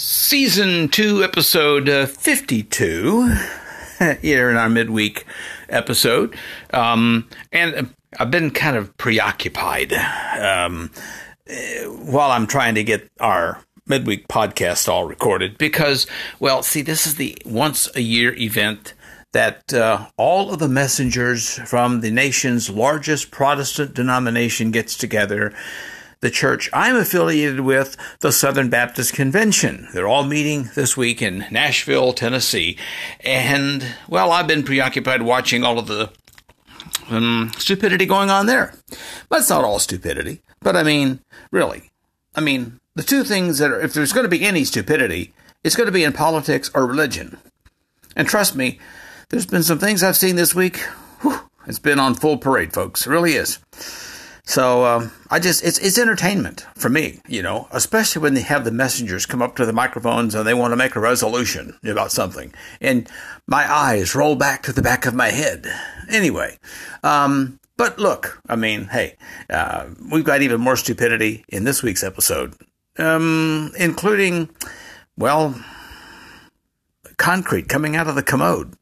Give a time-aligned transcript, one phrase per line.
[0.00, 3.36] season two, episode uh, 52,
[4.22, 5.26] here in our midweek
[5.68, 6.34] episode.
[6.72, 10.90] Um, and I've been kind of preoccupied um,
[11.86, 16.06] while I'm trying to get our midweek podcast all recorded because,
[16.38, 18.94] well, see, this is the once a year event
[19.32, 25.54] that uh, all of the messengers from the nation's largest Protestant denomination gets together
[26.20, 29.88] the church I'm affiliated with, the Southern Baptist Convention.
[29.92, 32.76] They're all meeting this week in Nashville, Tennessee.
[33.20, 36.10] And, well, I've been preoccupied watching all of the
[37.08, 38.74] um, stupidity going on there.
[39.28, 40.42] But it's not all stupidity.
[40.60, 41.20] But I mean,
[41.50, 41.90] really.
[42.34, 45.32] I mean, the two things that are, if there's going to be any stupidity,
[45.64, 47.38] it's going to be in politics or religion.
[48.14, 48.78] And trust me,
[49.30, 50.78] there's been some things I've seen this week.
[51.22, 53.06] Whew, it's been on full parade, folks.
[53.06, 53.58] It really is.
[54.44, 58.64] So um, I just it's it's entertainment for me, you know, especially when they have
[58.64, 62.12] the messengers come up to the microphones and they want to make a resolution about
[62.12, 63.08] something, and
[63.46, 65.66] my eyes roll back to the back of my head.
[66.08, 66.58] Anyway,
[67.02, 69.16] um, but look, I mean, hey,
[69.48, 72.54] uh, we've got even more stupidity in this week's episode,
[72.98, 74.50] um, including,
[75.16, 75.54] well,
[77.16, 78.74] concrete coming out of the commode.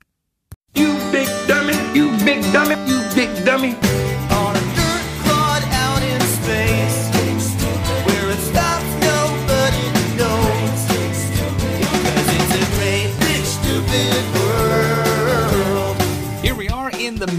[0.75, 4.08] You big dummy, you big dummy, you big dummy.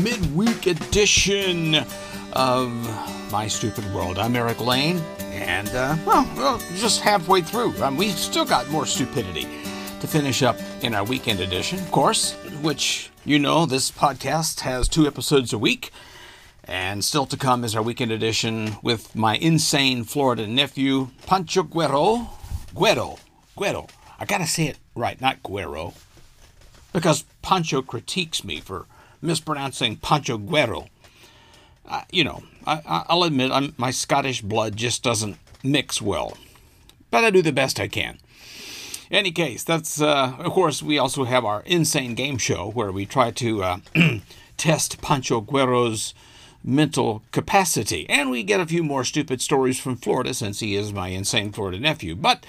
[0.10, 1.76] Midweek edition
[2.34, 4.18] of My Stupid World.
[4.18, 4.98] I'm Eric Lane,
[5.34, 7.80] and, uh, well, well, just halfway through.
[7.84, 9.44] Um, we've still got more stupidity
[10.00, 14.88] to finish up in our weekend edition, of course, which, you know, this podcast has
[14.88, 15.92] two episodes a week.
[16.64, 22.32] And still to come is our weekend edition with my insane Florida nephew, Pancho Guerrero.
[22.74, 23.18] Guero.
[23.56, 23.86] Guero.
[24.20, 25.94] I gotta say it right, not Guero.
[26.94, 28.88] Because Pancho critiques me for
[29.22, 30.88] mispronouncing Pancho Guerrero.
[31.88, 36.38] Uh, you know, I, will admit I'm, my Scottish blood just doesn't mix well,
[37.10, 38.20] but I do the best I can.
[39.10, 43.08] Any case, that's uh, of course we also have our insane game show where we
[43.08, 43.78] try to uh,
[44.58, 46.14] test Pancho Guerrero's
[46.64, 50.94] mental capacity, and we get a few more stupid stories from Florida since he is
[50.94, 52.16] my insane Florida nephew.
[52.16, 52.46] But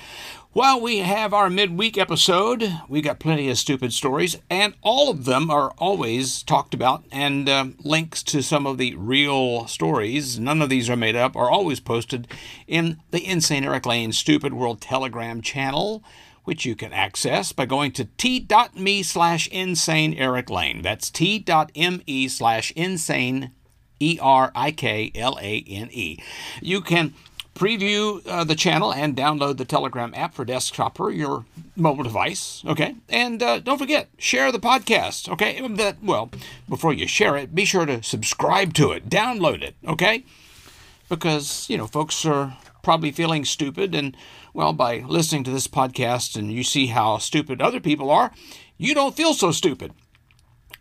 [0.53, 5.25] while we have our midweek episode, we got plenty of stupid stories, and all of
[5.25, 10.61] them are always talked about, and uh, links to some of the real stories, none
[10.61, 12.27] of these are made up, are always posted
[12.67, 16.03] in the Insane Eric Lane Stupid World Telegram channel,
[16.43, 20.83] which you can access by going to t.me slash insane Eric Lane.
[20.83, 23.53] That's t.me slash insane
[24.01, 26.19] E R I K L A N E.
[26.61, 27.15] You can
[27.55, 31.45] preview uh, the channel and download the Telegram app for desktop or your
[31.77, 32.63] mobile device.
[32.67, 35.29] Okay, and uh, don't forget share the podcast.
[35.29, 36.31] Okay, that well
[36.69, 39.75] before you share it, be sure to subscribe to it, download it.
[39.87, 40.25] Okay,
[41.09, 44.17] because you know folks are probably feeling stupid, and
[44.55, 48.33] well by listening to this podcast and you see how stupid other people are,
[48.79, 49.93] you don't feel so stupid.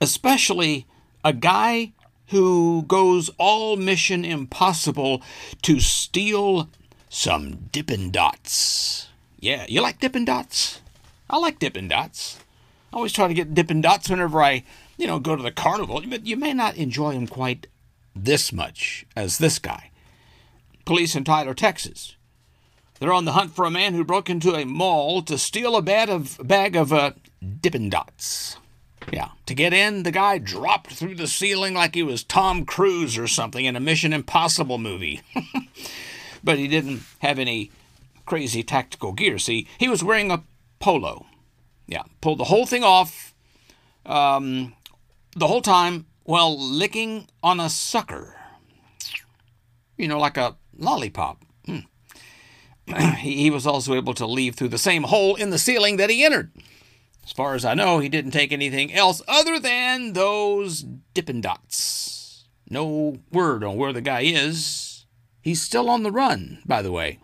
[0.01, 0.87] Especially
[1.25, 1.93] a guy
[2.29, 5.21] who goes all mission impossible
[5.63, 6.69] to steal
[7.09, 9.09] some Dippin' Dots.
[9.39, 10.81] Yeah, you like Dippin' Dots?
[11.29, 12.39] I like Dippin' Dots.
[12.93, 14.63] I always try to get Dippin' Dots whenever I,
[14.97, 16.01] you know, go to the carnival.
[16.07, 17.67] But you may not enjoy them quite
[18.15, 19.91] this much as this guy.
[20.85, 22.15] Police in Tyler, Texas.
[22.99, 25.81] They're on the hunt for a man who broke into a mall to steal a
[25.81, 27.11] bag of, bag of uh,
[27.61, 28.57] Dippin' Dots.
[29.11, 29.29] Yeah.
[29.45, 33.27] To get in, the guy dropped through the ceiling like he was Tom Cruise or
[33.27, 35.21] something in a Mission Impossible movie.
[36.43, 37.71] but he didn't have any
[38.25, 39.39] crazy tactical gear.
[39.39, 40.43] See, he was wearing a
[40.79, 41.25] polo.
[41.87, 42.03] Yeah.
[42.21, 43.33] Pulled the whole thing off
[44.05, 44.73] um,
[45.35, 48.35] the whole time while licking on a sucker.
[49.97, 51.43] You know, like a lollipop.
[53.19, 56.09] He, he was also able to leave through the same hole in the ceiling that
[56.09, 56.51] he entered.
[57.29, 60.81] As far as I know, he didn't take anything else other than those
[61.13, 62.45] Dippin' Dots.
[62.67, 65.05] No word on where the guy is.
[65.39, 67.19] He's still on the run, by the way.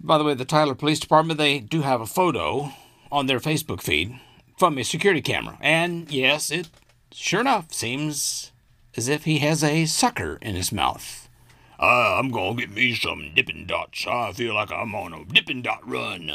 [0.00, 2.72] By the way, the Tyler Police Department, they do have a photo
[3.12, 4.18] on their Facebook feed
[4.56, 5.58] from a security camera.
[5.60, 6.70] And yes, it
[7.12, 8.52] sure enough seems
[8.96, 11.28] as if he has a sucker in his mouth.
[11.78, 14.06] Uh, I'm gonna get me some Dippin' Dots.
[14.06, 16.32] I feel like I'm on a Dippin' Dot run.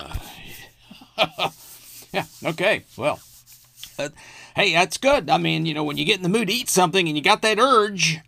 [2.14, 3.20] yeah, okay, well.
[4.00, 4.10] Uh,
[4.56, 5.30] hey, that's good.
[5.30, 7.24] I mean, you know, when you get in the mood to eat something and you
[7.24, 8.20] got that urge,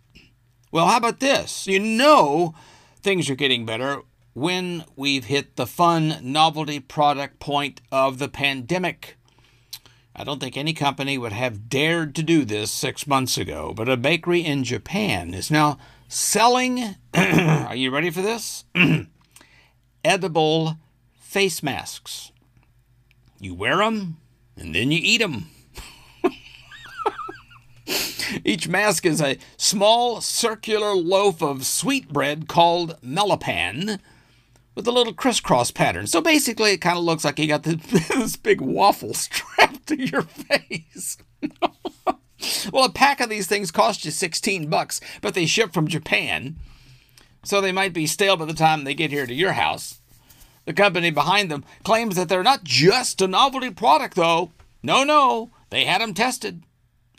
[0.70, 1.66] well, how about this?
[1.66, 2.54] You know
[3.06, 4.02] things are getting better
[4.34, 9.16] when we've hit the fun novelty product point of the pandemic.
[10.14, 13.88] I don't think any company would have dared to do this six months ago, but
[13.88, 15.78] a bakery in Japan is now
[16.08, 16.96] selling.
[17.14, 18.64] are you ready for this?
[20.04, 20.78] Edible
[21.20, 22.32] face masks.
[23.38, 24.16] You wear them
[24.56, 25.50] and then you eat them.
[28.44, 34.00] Each mask is a small circular loaf of sweet bread called melonpan
[34.74, 36.06] with a little crisscross pattern.
[36.06, 37.76] So basically, it kind of looks like you got this,
[38.08, 41.18] this big waffle strapped to your face.
[42.72, 46.56] well, a pack of these things cost you 16 bucks, but they ship from Japan.
[47.42, 50.00] So they might be stale by the time they get here to your house.
[50.66, 54.50] The company behind them claims that they're not just a novelty product, though.
[54.82, 56.64] No, no, they had them tested.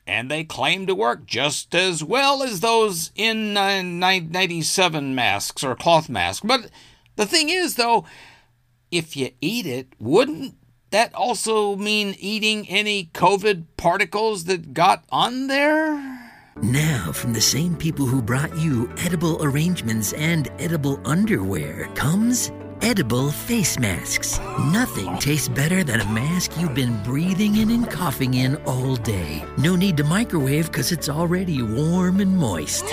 [0.05, 6.07] And they claim to work just as well as those N97 uh, masks or cloth
[6.07, 6.45] masks.
[6.45, 6.69] But
[7.15, 8.05] the thing is, though,
[8.91, 10.55] if you eat it, wouldn't
[10.91, 15.97] that also mean eating any COVID particles that got on there?
[16.61, 22.51] Now, from the same people who brought you edible arrangements and edible underwear comes
[22.81, 24.39] edible face masks.
[24.71, 29.43] Nothing tastes better than a mask you've been breathing in and coughing in all day.
[29.57, 32.85] No need to microwave because it's already warm and moist.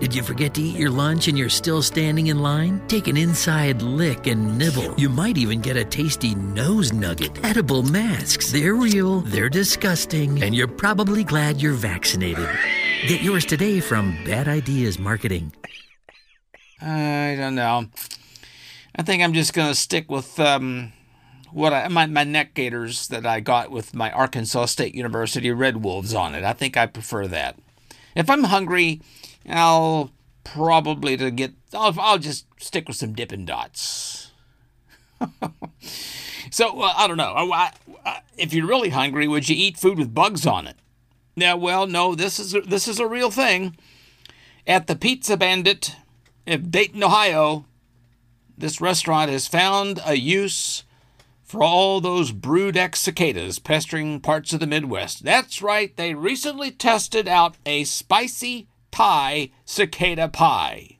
[0.00, 2.80] Did you forget to eat your lunch and you're still standing in line?
[2.88, 4.94] Take an inside lick and nibble.
[4.96, 7.44] You might even get a tasty nose nugget.
[7.44, 8.52] Edible masks.
[8.52, 12.48] They're real, they're disgusting, and you're probably glad you're vaccinated.
[13.06, 15.52] Get yours today from Bad Ideas Marketing.
[16.80, 17.86] I don't know.
[18.94, 20.92] I think I'm just gonna stick with um,
[21.50, 25.82] what I my, my neck gaiters that I got with my Arkansas State University Red
[25.82, 26.44] Wolves on it.
[26.44, 27.56] I think I prefer that.
[28.14, 29.00] If I'm hungry,
[29.48, 30.12] I'll
[30.44, 34.32] probably to get I'll, I'll just stick with some Dippin' Dots.
[36.50, 37.32] so I don't know.
[37.34, 37.72] I,
[38.04, 40.76] I, if you're really hungry, would you eat food with bugs on it?
[41.34, 42.14] Yeah, well, no.
[42.14, 43.76] This is this is a real thing.
[44.66, 45.96] At the Pizza Bandit
[46.46, 47.64] of Dayton, Ohio,
[48.56, 50.84] this restaurant has found a use
[51.42, 55.24] for all those brood X cicadas pestering parts of the Midwest.
[55.24, 60.98] That's right, they recently tested out a spicy Thai cicada pie.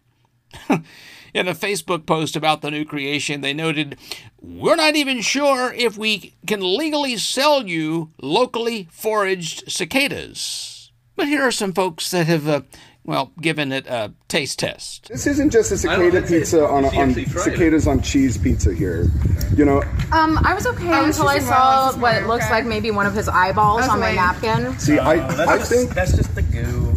[1.34, 3.96] In a Facebook post about the new creation, they noted,
[4.40, 10.90] We're not even sure if we can legally sell you locally foraged cicadas.
[11.16, 12.60] But here are some folks that have uh,
[13.04, 15.08] well, given it a taste test.
[15.08, 19.08] This isn't just a cicada pizza on, a, on cicadas on cheese pizza here.
[19.56, 19.82] You know.
[20.12, 22.54] Um, I was okay I was until I saw what it looks okay.
[22.54, 24.78] like maybe one of his eyeballs on my napkin.
[24.78, 26.94] See, I, I just, think that's just the goo.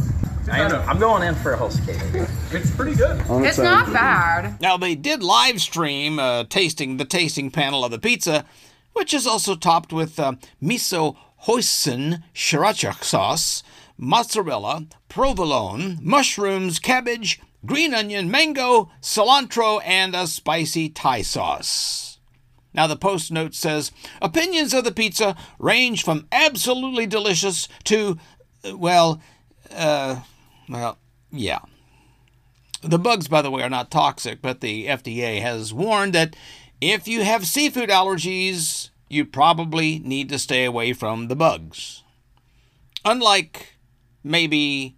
[0.52, 2.28] I am going in for a whole cicada.
[2.52, 3.20] It's pretty good.
[3.44, 4.62] It's not bad.
[4.62, 8.46] Now they did live stream uh, tasting the tasting panel of the pizza,
[8.94, 13.64] which is also topped with uh, miso hoisin sriracha sauce
[13.98, 22.20] mozzarella, provolone, mushrooms, cabbage, green onion, mango, cilantro, and a spicy Thai sauce.
[22.74, 28.18] Now, the post note says opinions of the pizza range from absolutely delicious to,
[28.74, 29.22] well,
[29.72, 30.22] uh,
[30.68, 30.98] well,
[31.32, 31.60] yeah.
[32.82, 36.36] The bugs, by the way, are not toxic, but the FDA has warned that
[36.82, 42.04] if you have seafood allergies, you probably need to stay away from the bugs.
[43.06, 43.75] Unlike
[44.26, 44.98] maybe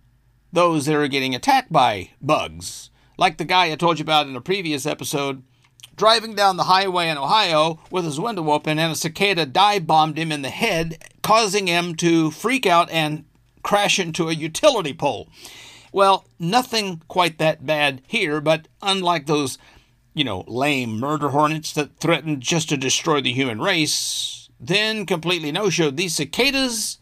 [0.54, 2.90] those that are getting attacked by bugs.
[3.18, 5.44] Like the guy I told you about in a previous episode,
[5.96, 10.18] driving down the highway in Ohio with his window open and a cicada dive bombed
[10.18, 13.26] him in the head, causing him to freak out and
[13.64, 15.28] crash into a utility pole.
[15.92, 19.58] Well, nothing quite that bad here, but unlike those,
[20.14, 25.52] you know, lame murder hornets that threatened just to destroy the human race, then completely
[25.52, 27.00] no show, these cicadas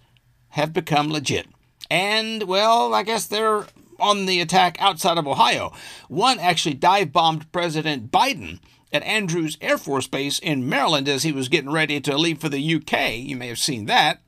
[0.50, 1.48] have become legit.
[1.90, 3.66] And, well, I guess they're
[4.00, 5.72] on the attack outside of Ohio.
[6.08, 8.60] One actually dive bombed President Biden
[8.92, 12.50] at Andrews Air Force Base in Maryland as he was getting ready to leave for
[12.50, 13.18] the UK.
[13.18, 14.22] You may have seen that.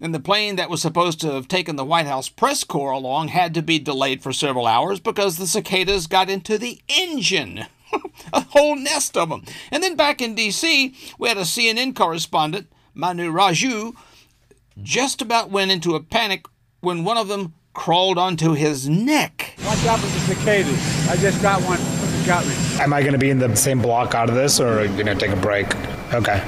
[0.00, 3.28] And the plane that was supposed to have taken the White House press corps along
[3.28, 7.66] had to be delayed for several hours because the cicadas got into the engine.
[8.32, 9.44] a whole nest of them.
[9.72, 13.96] And then back in D.C., we had a CNN correspondent, Manu Raju,
[14.80, 16.46] just about went into a panic
[16.80, 19.54] when one of them crawled onto his neck.
[19.64, 21.08] Watch out for the cicadas.
[21.08, 21.78] I just got one.
[22.26, 22.54] Got me.
[22.82, 24.92] Am I going to be in the same block out of this, or are you
[24.92, 25.66] going to take a break?
[26.12, 26.42] Okay.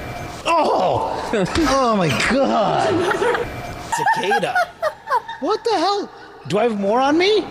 [0.44, 1.16] Oh!
[1.70, 2.90] oh my god!
[3.94, 4.54] Cicada.
[5.40, 6.12] What the hell?
[6.48, 7.44] Do I have more on me?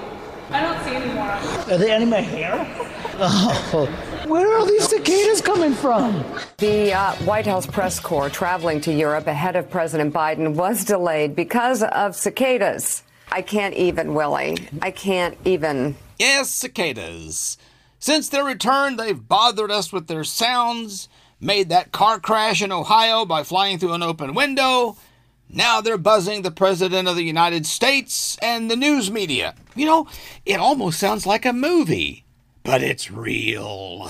[0.52, 2.66] I don't see any more on Are they any of my hair?
[3.22, 3.86] Oh,
[4.28, 6.24] where are all these cicadas coming from?
[6.58, 11.36] The uh, White House press corps traveling to Europe ahead of President Biden was delayed
[11.36, 13.04] because of cicadas.
[13.30, 14.58] I can't even, Willie.
[14.82, 15.98] I can't even.
[16.18, 17.58] Yes, cicadas.
[18.00, 21.10] Since their return, they've bothered us with their sounds,
[21.42, 24.96] made that car crash in Ohio by flying through an open window.
[25.50, 29.56] Now they're buzzing the President of the United States and the news media.
[29.76, 30.08] You know,
[30.46, 32.24] it almost sounds like a movie,
[32.70, 34.08] but it's real.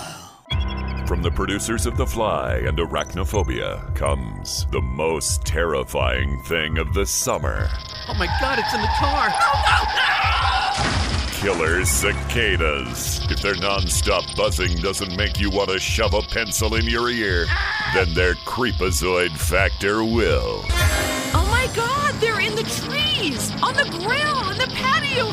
[1.07, 7.05] From the producers of The Fly and Arachnophobia comes the most terrifying thing of the
[7.05, 7.69] summer.
[8.09, 9.29] Oh my god, it's in the car.
[11.39, 13.21] Killer cicadas.
[13.31, 17.45] If their nonstop buzzing doesn't make you want to shove a pencil in your ear,
[17.93, 20.65] then their creepazoid factor will.
[21.31, 25.31] Oh my god, they're in the trees, on the grill, on the patio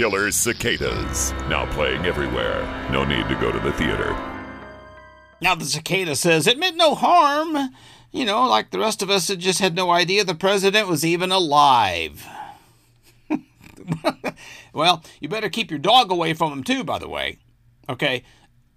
[0.00, 1.34] Killer cicadas.
[1.50, 2.62] Now playing everywhere.
[2.90, 4.16] No need to go to the theater.
[5.42, 7.74] Now the cicada says it meant no harm.
[8.10, 11.04] You know, like the rest of us had just had no idea the president was
[11.04, 12.26] even alive.
[14.72, 17.36] well, you better keep your dog away from him too, by the way.
[17.86, 18.22] Okay?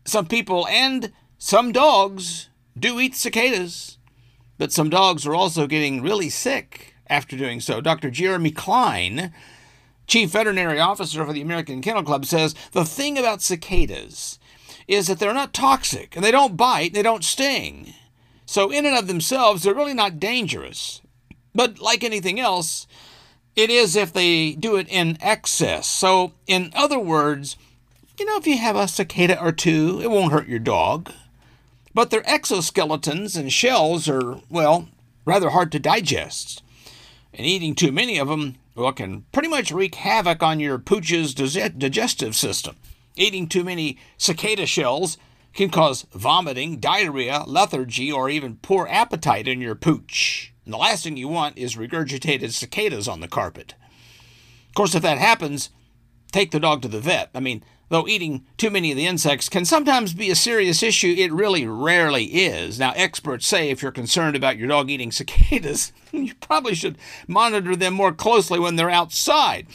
[0.04, 3.98] Some people and some dogs do eat cicadas,
[4.58, 7.80] but some dogs are also getting really sick after doing so.
[7.80, 8.12] Dr.
[8.12, 9.32] Jeremy Klein,
[10.08, 14.40] Chief Veterinary Officer for the American Kennel Club, says the thing about cicadas
[14.88, 17.94] is that they're not toxic and they don't bite, and they don't sting.
[18.46, 21.02] So, in and of themselves, they're really not dangerous.
[21.56, 22.88] But like anything else,
[23.56, 25.88] it is if they do it in excess.
[25.88, 27.56] So, in other words,
[28.20, 31.12] you know, if you have a cicada or two, it won't hurt your dog.
[31.94, 34.90] But their exoskeletons and shells are, well,
[35.26, 36.64] rather hard to digest.
[37.34, 41.34] And eating too many of them, well, can pretty much wreak havoc on your pooch's
[41.34, 42.76] digestive system.
[43.16, 45.18] Eating too many cicada shells
[45.54, 50.54] can cause vomiting, diarrhea, lethargy, or even poor appetite in your pooch.
[50.66, 53.76] And the last thing you want is regurgitated cicadas on the carpet.
[54.70, 55.70] Of course, if that happens,
[56.32, 57.30] take the dog to the vet.
[57.36, 57.64] I mean,
[57.94, 61.68] though eating too many of the insects can sometimes be a serious issue, it really
[61.68, 62.80] rarely is.
[62.80, 66.98] Now, experts say if you're concerned about your dog eating cicadas, you probably should
[67.28, 69.68] monitor them more closely when they're outside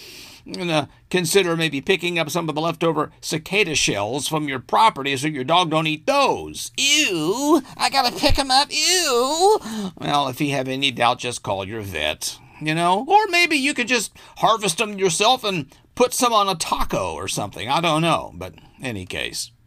[0.47, 5.17] and uh, consider maybe picking up some of the leftover cicada shells from your property
[5.17, 6.73] so your dog don't eat those.
[6.77, 7.63] Ew!
[7.77, 8.69] I gotta pick them up.
[8.71, 9.61] Ew!
[9.97, 12.39] Well, if you have any doubt, just call your vet.
[12.61, 16.55] You know, or maybe you could just harvest them yourself and put some on a
[16.55, 17.69] taco or something.
[17.69, 19.51] I don't know, but any case.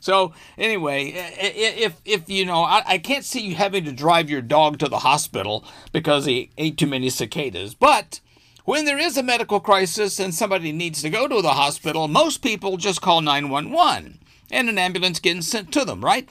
[0.00, 4.42] So anyway, if if you know, I, I can't see you having to drive your
[4.42, 7.74] dog to the hospital because he ate too many cicadas.
[7.74, 8.18] But
[8.64, 12.42] when there is a medical crisis and somebody needs to go to the hospital, most
[12.42, 14.18] people just call 911
[14.50, 16.28] and an ambulance gets sent to them, right?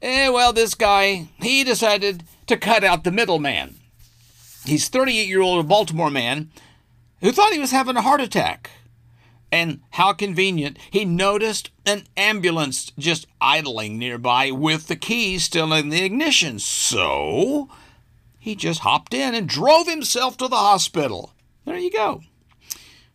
[0.00, 3.74] Eh, well, this guy, he decided to cut out the middleman.
[4.64, 6.50] He's 38 year old Baltimore man
[7.20, 8.70] who thought he was having a heart attack.
[9.52, 15.88] And how convenient, he noticed an ambulance just idling nearby with the keys still in
[15.88, 16.60] the ignition.
[16.60, 17.68] So
[18.38, 21.32] he just hopped in and drove himself to the hospital.
[21.64, 22.22] There you go.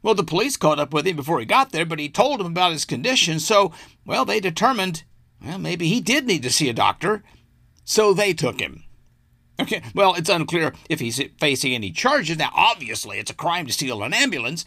[0.03, 2.47] Well, the police caught up with him before he got there, but he told them
[2.47, 3.73] about his condition, so,
[4.05, 5.03] well, they determined,
[5.43, 7.23] well, maybe he did need to see a doctor,
[7.83, 8.83] so they took him.
[9.59, 12.37] Okay, well, it's unclear if he's facing any charges.
[12.37, 14.65] Now, obviously, it's a crime to steal an ambulance,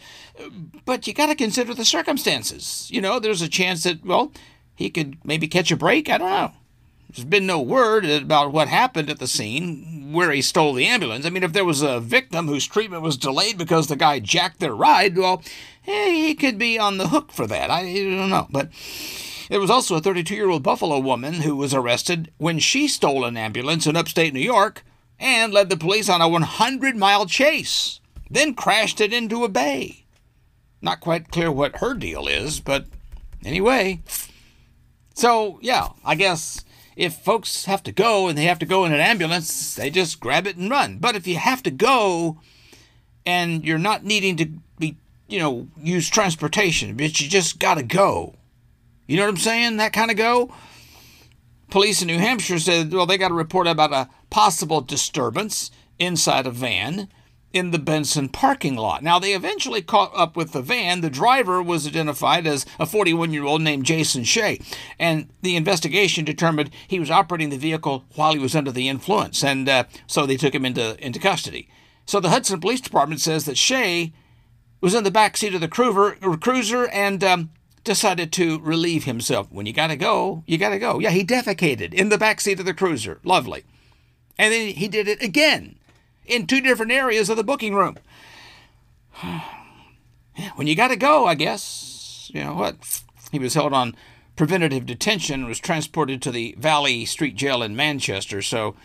[0.83, 2.89] but you got to consider the circumstances.
[2.91, 4.31] You know, there's a chance that, well,
[4.75, 6.09] he could maybe catch a break.
[6.09, 6.51] I don't know.
[7.11, 11.25] There's been no word about what happened at the scene where he stole the ambulance.
[11.25, 14.59] I mean, if there was a victim whose treatment was delayed because the guy jacked
[14.59, 15.41] their ride, well,
[15.87, 17.71] eh, he could be on the hook for that.
[17.71, 18.47] I don't know.
[18.51, 18.69] But
[19.49, 23.25] there was also a 32 year old Buffalo woman who was arrested when she stole
[23.25, 24.83] an ambulance in upstate New York
[25.19, 30.05] and led the police on a 100 mile chase, then crashed it into a bay.
[30.81, 32.85] Not quite clear what her deal is, but
[33.43, 34.01] anyway.
[35.13, 36.63] So, yeah, I guess
[36.95, 40.19] if folks have to go and they have to go in an ambulance, they just
[40.19, 40.99] grab it and run.
[40.99, 42.39] But if you have to go
[43.25, 44.45] and you're not needing to
[44.77, 44.95] be,
[45.27, 48.35] you know, use transportation, but you just got to go.
[49.09, 49.77] You know what I'm saying?
[49.77, 50.53] That kind of go.
[51.71, 56.45] Police in New Hampshire said, well, they got a report about a possible disturbance inside
[56.45, 57.09] a van
[57.51, 59.01] in the Benson parking lot.
[59.01, 61.01] Now, they eventually caught up with the van.
[61.01, 64.59] The driver was identified as a 41 year old named Jason Shea,
[64.99, 69.43] and the investigation determined he was operating the vehicle while he was under the influence,
[69.43, 71.67] and uh, so they took him into, into custody.
[72.05, 74.13] So the Hudson Police Department says that Shea
[74.81, 77.49] was in the back seat of the cruiser, cruiser and um,
[77.89, 79.47] decided to relieve himself.
[79.49, 80.99] When you got to go, you got to go.
[80.99, 83.19] Yeah, he defecated in the back seat of the cruiser.
[83.23, 83.63] Lovely.
[84.37, 85.79] And then he did it again
[86.23, 87.97] in two different areas of the booking room.
[90.55, 92.75] when you got to go, I guess, you know what?
[93.31, 93.95] He was held on
[94.35, 98.43] preventative detention was transported to the Valley Street Jail in Manchester.
[98.43, 98.75] So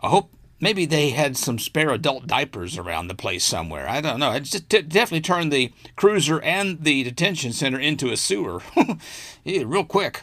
[0.00, 3.88] I hope maybe they had some spare adult diapers around the place somewhere.
[3.88, 4.32] I don't know.
[4.32, 8.62] It just t- definitely turned the cruiser and the detention center into a sewer
[9.44, 10.22] yeah, real quick.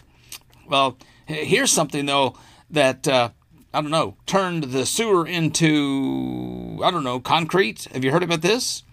[0.68, 2.36] Well, here's something though
[2.70, 3.30] that uh,
[3.74, 7.88] I don't know turned the sewer into I don't know concrete.
[7.94, 8.84] Have you heard about this?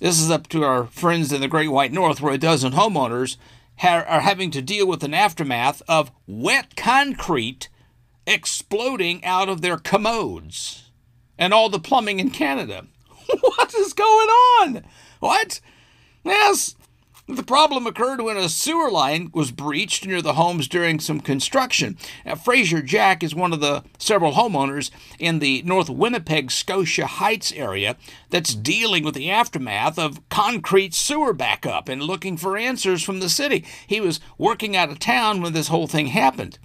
[0.00, 3.36] This is up to our friends in the Great White North, where a dozen homeowners
[3.78, 7.68] ha- are having to deal with an aftermath of wet concrete
[8.28, 10.90] exploding out of their commodes
[11.38, 12.86] and all the plumbing in Canada.
[13.40, 14.84] what is going on?
[15.20, 15.60] What?
[16.24, 16.76] Yes,
[17.28, 21.98] the problem occurred when a sewer line was breached near the homes during some construction.
[22.24, 27.52] Now, Fraser Jack is one of the several homeowners in the North Winnipeg Scotia Heights
[27.52, 27.96] area
[28.30, 33.28] that's dealing with the aftermath of concrete sewer backup and looking for answers from the
[33.28, 33.62] city.
[33.86, 36.58] He was working out of town when this whole thing happened.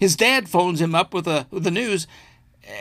[0.00, 2.06] His dad phones him up with, a, with the news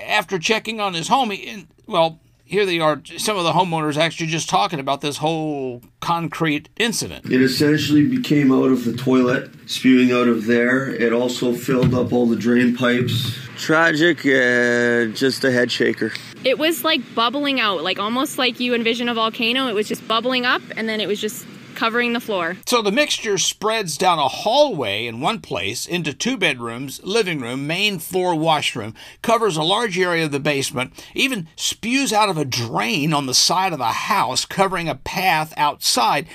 [0.07, 1.31] after checking on his home.
[1.31, 5.83] He, well, here they are, some of the homeowners actually just talking about this whole
[5.99, 7.25] concrete incident.
[7.29, 10.89] It essentially became out of the toilet, spewing out of there.
[10.89, 13.37] It also filled up all the drain pipes.
[13.57, 16.13] Tragic, uh, just a head shaker.
[16.45, 19.67] It was like bubbling out, like almost like you envision a volcano.
[19.67, 21.45] It was just bubbling up and then it was just
[21.79, 22.57] covering the floor.
[22.65, 27.67] So the mixture spreads down a hallway in one place into two bedrooms, living room,
[27.67, 32.43] main floor washroom, covers a large area of the basement, even spews out of a
[32.43, 36.27] drain on the side of the house, covering a path outside.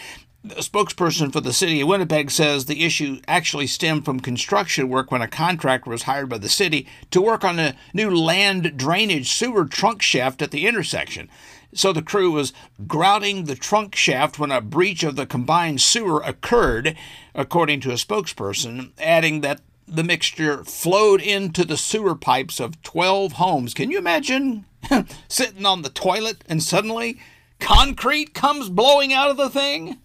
[0.44, 5.10] A spokesperson for the city of Winnipeg says the issue actually stemmed from construction work
[5.10, 9.30] when a contractor was hired by the city to work on a new land drainage
[9.30, 11.28] sewer trunk shaft at the intersection.
[11.74, 12.52] So the crew was
[12.86, 16.96] grouting the trunk shaft when a breach of the combined sewer occurred,
[17.34, 23.32] according to a spokesperson, adding that the mixture flowed into the sewer pipes of 12
[23.32, 23.74] homes.
[23.74, 24.64] Can you imagine
[25.28, 27.20] sitting on the toilet and suddenly
[27.58, 29.98] concrete comes blowing out of the thing?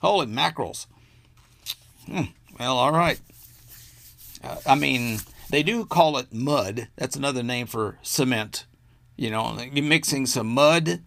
[0.00, 0.86] Holy mackerels.
[2.06, 2.24] Hmm.
[2.58, 3.20] Well, all right.
[4.42, 6.88] Uh, I mean, they do call it mud.
[6.96, 8.66] That's another name for cement.
[9.16, 11.00] You know, you're mixing some mud.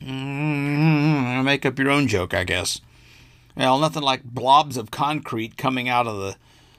[0.00, 2.80] Mm, make up your own joke, I guess.
[3.56, 6.36] Well, nothing like blobs of concrete coming out of the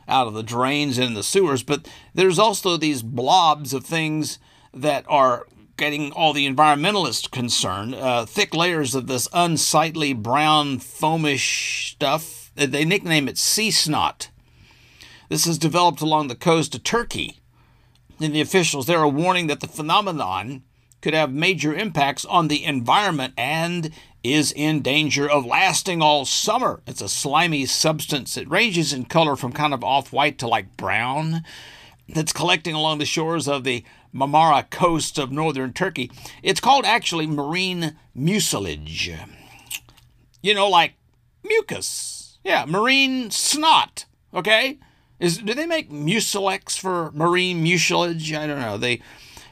[0.07, 4.37] out of the drains and the sewers, but there's also these blobs of things
[4.73, 5.47] that are
[5.77, 7.95] getting all the environmentalists concerned.
[7.95, 12.51] Uh, thick layers of this unsightly brown foamish stuff.
[12.55, 14.29] They nickname it sea snot.
[15.29, 17.39] This is developed along the coast of Turkey
[18.19, 20.63] and the officials there are warning that the phenomenon
[21.01, 23.91] could have major impacts on the environment and
[24.23, 26.81] is in danger of lasting all summer.
[26.87, 28.37] It's a slimy substance.
[28.37, 31.43] It ranges in color from kind of off white to like brown.
[32.07, 33.83] That's collecting along the shores of the
[34.15, 36.09] Marmara coast of northern Turkey.
[36.41, 39.11] It's called actually marine mucilage.
[40.41, 40.93] You know, like
[41.43, 42.37] mucus.
[42.43, 44.05] Yeah, marine snot.
[44.33, 44.77] Okay?
[45.19, 48.33] Is do they make mucilex for marine mucilage?
[48.33, 48.77] I don't know.
[48.77, 49.01] They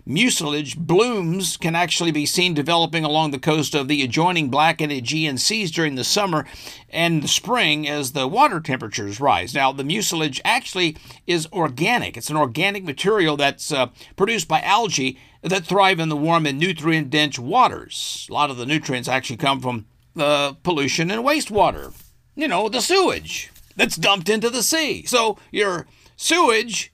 [0.06, 4.91] mucilage blooms can actually be seen developing along the coast of the adjoining Black and
[4.91, 6.45] Aegean seas during the summer
[6.89, 9.54] and the spring as the water temperatures rise.
[9.54, 10.97] Now, the mucilage actually
[11.28, 12.17] is organic.
[12.17, 16.60] It's an organic material that's uh, produced by algae that thrive in the warm and
[16.60, 18.28] nutrient dense waters.
[18.30, 21.93] A lot of the nutrients actually come from the pollution and wastewater.
[22.36, 25.05] You know, the sewage that's dumped into the sea.
[25.05, 26.93] So your sewage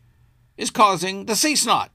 [0.58, 1.92] is causing the sea snot.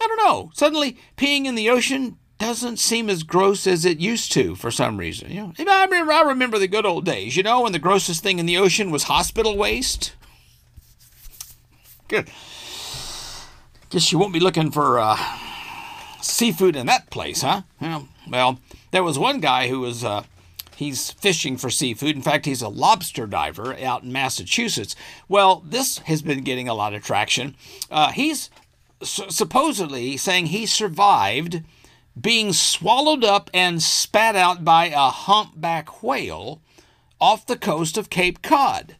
[0.00, 0.50] I don't know.
[0.54, 4.96] Suddenly, peeing in the ocean doesn't seem as gross as it used to for some
[4.96, 5.30] reason.
[5.30, 7.36] You know, I remember, I remember the good old days.
[7.36, 10.14] You know, when the grossest thing in the ocean was hospital waste.
[12.08, 12.28] Good.
[13.90, 15.16] Guess you won't be looking for uh,
[16.20, 17.62] seafood in that place, huh?
[18.28, 18.58] Well,
[18.90, 20.24] there was one guy who was uh,
[20.76, 22.16] He's fishing for seafood.
[22.16, 24.96] In fact, he's a lobster diver out in Massachusetts.
[25.28, 27.54] Well, this has been getting a lot of traction.
[27.90, 28.50] Uh, he's
[29.02, 31.62] supposedly saying he survived
[32.20, 36.60] being swallowed up and spat out by a humpback whale
[37.20, 38.96] off the coast of Cape Cod.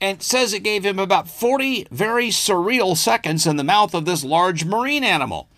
[0.00, 4.24] And says it gave him about 40 very surreal seconds in the mouth of this
[4.24, 5.48] large marine animal.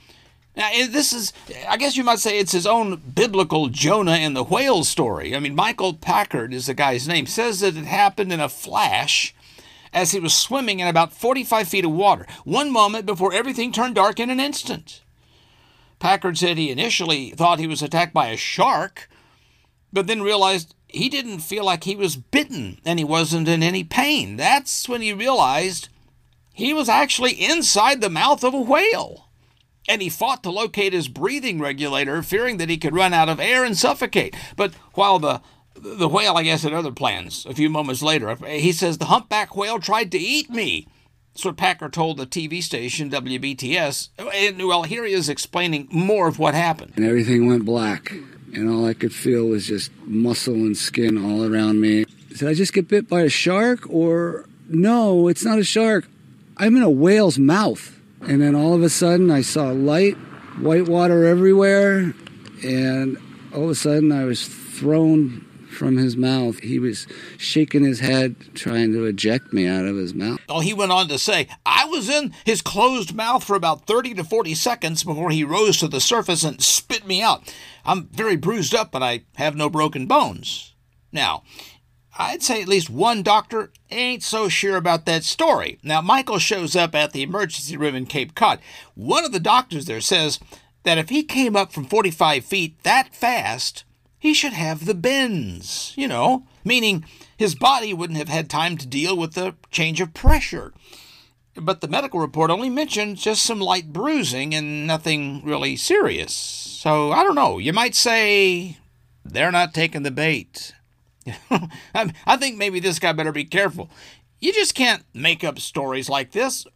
[0.56, 1.34] Now, this is,
[1.68, 5.36] I guess you might say it's his own biblical Jonah and the whale story.
[5.36, 9.34] I mean, Michael Packard is the guy's name, says that it happened in a flash
[9.92, 13.94] as he was swimming in about 45 feet of water, one moment before everything turned
[13.94, 15.02] dark in an instant.
[15.98, 19.10] Packard said he initially thought he was attacked by a shark,
[19.92, 23.84] but then realized he didn't feel like he was bitten and he wasn't in any
[23.84, 24.36] pain.
[24.36, 25.88] That's when he realized
[26.52, 29.25] he was actually inside the mouth of a whale
[29.88, 33.40] and he fought to locate his breathing regulator, fearing that he could run out of
[33.40, 34.34] air and suffocate.
[34.56, 35.40] But while the
[35.78, 37.44] the whale, I guess, had other plans.
[37.46, 40.88] A few moments later, he says the humpback whale tried to eat me.
[41.34, 44.08] That's what Packard told the TV station WBTS.
[44.34, 46.94] And well, here he is explaining more of what happened.
[46.96, 48.10] And everything went black,
[48.54, 52.06] and all I could feel was just muscle and skin all around me.
[52.30, 55.28] Did I just get bit by a shark, or no?
[55.28, 56.08] It's not a shark.
[56.56, 57.95] I'm in a whale's mouth.
[58.22, 60.14] And then all of a sudden, I saw light,
[60.58, 62.14] white water everywhere,
[62.64, 63.18] and
[63.54, 66.58] all of a sudden, I was thrown from his mouth.
[66.60, 70.40] He was shaking his head, trying to eject me out of his mouth.
[70.48, 74.14] Oh, he went on to say, I was in his closed mouth for about 30
[74.14, 77.52] to 40 seconds before he rose to the surface and spit me out.
[77.84, 80.74] I'm very bruised up, but I have no broken bones.
[81.12, 81.44] Now,
[82.18, 85.78] I'd say at least one doctor ain't so sure about that story.
[85.82, 88.58] Now, Michael shows up at the emergency room in Cape Cod.
[88.94, 90.40] One of the doctors there says
[90.84, 93.84] that if he came up from 45 feet that fast,
[94.18, 97.04] he should have the bends, you know, meaning
[97.36, 100.72] his body wouldn't have had time to deal with the change of pressure.
[101.54, 106.32] But the medical report only mentioned just some light bruising and nothing really serious.
[106.32, 107.58] So I don't know.
[107.58, 108.78] You might say
[109.24, 110.72] they're not taking the bait.
[111.94, 113.90] I think maybe this guy better be careful.
[114.40, 116.66] You just can't make up stories like this,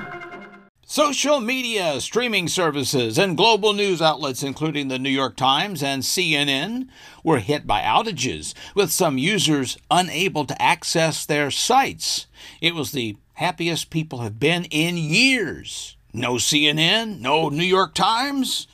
[0.84, 6.86] Social media, streaming services, and global news outlets, including the New York Times and CNN,
[7.24, 12.28] were hit by outages, with some users unable to access their sites.
[12.60, 15.96] It was the happiest people have been in years.
[16.12, 18.68] No CNN, no New York Times.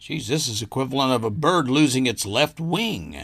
[0.00, 3.16] Geez, this is equivalent of a bird losing its left wing.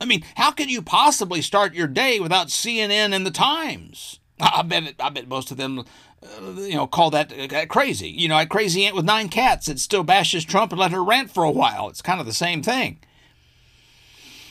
[0.00, 4.20] I mean, how could you possibly start your day without CNN and the Times?
[4.40, 8.08] I bet I bet most of them, uh, you know, call that uh, crazy.
[8.08, 11.02] You know, a crazy aunt with nine cats that still bashes Trump and let her
[11.02, 11.88] rant for a while.
[11.88, 13.00] It's kind of the same thing.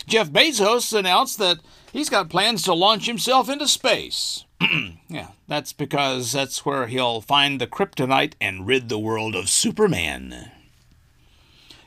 [0.05, 1.59] Jeff Bezos announced that
[1.91, 4.45] he's got plans to launch himself into space.
[5.09, 10.51] yeah, that's because that's where he'll find the kryptonite and rid the world of Superman.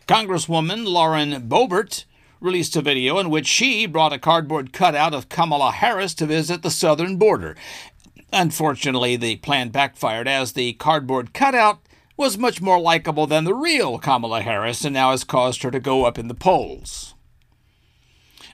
[0.07, 2.05] Congresswoman Lauren Boebert
[2.41, 6.63] released a video in which she brought a cardboard cutout of Kamala Harris to visit
[6.63, 7.57] the southern border.
[8.33, 11.81] Unfortunately, the plan backfired as the cardboard cutout
[12.17, 15.81] was much more likable than the real Kamala Harris and now has caused her to
[15.81, 17.15] go up in the polls.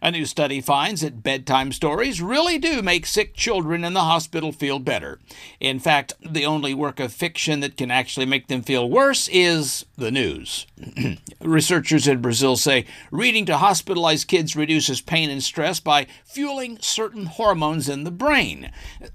[0.02, 4.52] A new study finds that bedtime stories really do make sick children in the hospital
[4.52, 5.18] feel better.
[5.60, 9.86] In fact, the only work of fiction that can actually make them feel worse is
[9.96, 10.66] the news.
[11.40, 17.26] Researchers in Brazil say reading to hospitalized kids reduces pain and stress by fueling certain
[17.26, 18.70] hormones in the brain.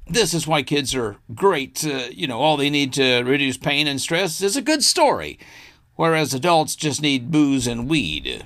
[0.07, 1.85] This is why kids are great.
[1.85, 5.37] Uh, you know, all they need to reduce pain and stress is a good story.
[5.95, 8.43] whereas adults just need booze and weed.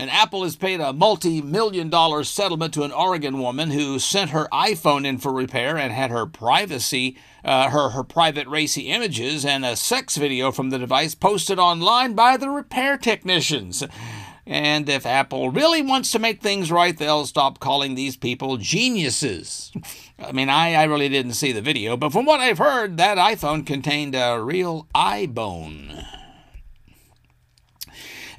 [0.00, 4.30] And Apple has paid a multi million dollar settlement to an Oregon woman who sent
[4.30, 9.44] her iPhone in for repair and had her privacy, uh, her, her private racy images
[9.44, 13.84] and a sex video from the device posted online by the repair technicians.
[14.46, 19.70] And if Apple really wants to make things right, they'll stop calling these people geniuses.
[20.18, 23.18] I mean, I, I really didn't see the video, but from what I've heard, that
[23.18, 26.06] iPhone contained a real eye bone.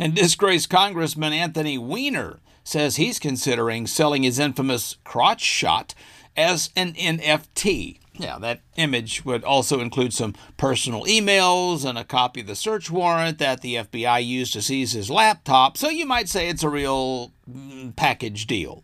[0.01, 5.93] And disgraced Congressman Anthony Weiner says he's considering selling his infamous crotch shot
[6.35, 7.99] as an NFT.
[8.13, 12.89] Yeah, that image would also include some personal emails and a copy of the search
[12.89, 16.69] warrant that the FBI used to seize his laptop, so you might say it's a
[16.69, 18.83] real mm, package deal.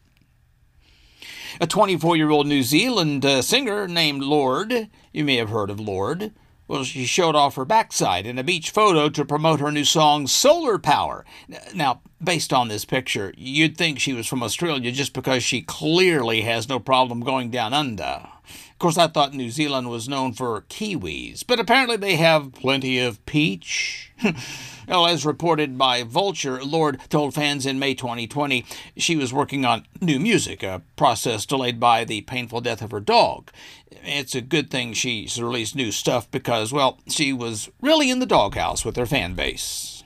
[1.59, 5.79] A 24 year old New Zealand uh, singer named Lorde, you may have heard of
[5.79, 6.31] Lorde,
[6.67, 10.27] well, she showed off her backside in a beach photo to promote her new song
[10.27, 11.25] Solar Power.
[11.73, 16.41] Now, based on this picture, you'd think she was from Australia just because she clearly
[16.41, 18.27] has no problem going down under.
[18.71, 22.99] Of course, I thought New Zealand was known for kiwis, but apparently they have plenty
[22.99, 24.11] of peach.
[24.87, 29.85] well, as reported by Vulture, Lorde told fans in May 2020 she was working on
[30.01, 33.51] new music, a process delayed by the painful death of her dog.
[33.91, 38.25] It's a good thing she's released new stuff because, well, she was really in the
[38.25, 40.03] doghouse with her fan base.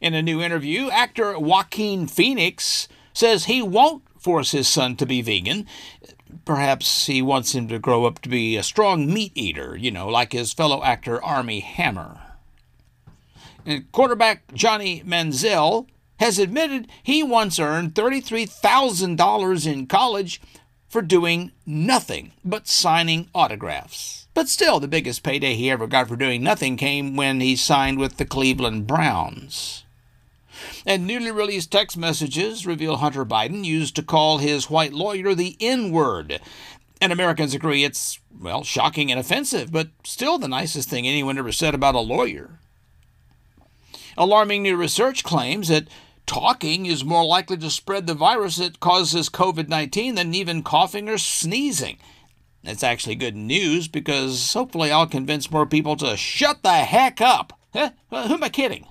[0.00, 5.22] In a new interview, actor Joaquin Phoenix says he won't force his son to be
[5.22, 5.66] vegan.
[6.44, 10.08] Perhaps he wants him to grow up to be a strong meat eater, you know,
[10.08, 12.20] like his fellow actor Armie Hammer.
[13.64, 15.86] And quarterback Johnny Manziel
[16.20, 20.40] has admitted he once earned $33,000 in college
[20.88, 24.28] for doing nothing but signing autographs.
[24.34, 27.98] But still, the biggest payday he ever got for doing nothing came when he signed
[27.98, 29.83] with the Cleveland Browns.
[30.86, 35.56] And newly released text messages reveal Hunter Biden used to call his white lawyer the
[35.60, 36.40] N word.
[37.00, 41.52] And Americans agree it's, well, shocking and offensive, but still the nicest thing anyone ever
[41.52, 42.60] said about a lawyer.
[44.16, 45.88] Alarming new research claims that
[46.26, 51.08] talking is more likely to spread the virus that causes COVID 19 than even coughing
[51.08, 51.98] or sneezing.
[52.62, 57.58] That's actually good news because hopefully I'll convince more people to shut the heck up.
[57.74, 57.90] Huh?
[58.10, 58.86] Who am I kidding?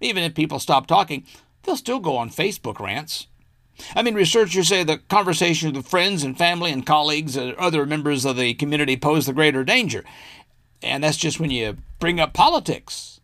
[0.00, 1.24] Even if people stop talking,
[1.62, 3.26] they'll still go on Facebook rants.
[3.94, 8.24] I mean, researchers say the conversations with friends and family and colleagues and other members
[8.24, 10.04] of the community pose the greater danger.
[10.82, 13.20] And that's just when you bring up politics.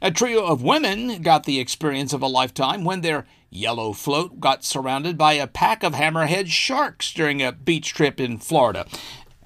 [0.00, 4.64] A trio of women got the experience of a lifetime when their yellow float got
[4.64, 8.86] surrounded by a pack of hammerhead sharks during a beach trip in Florida.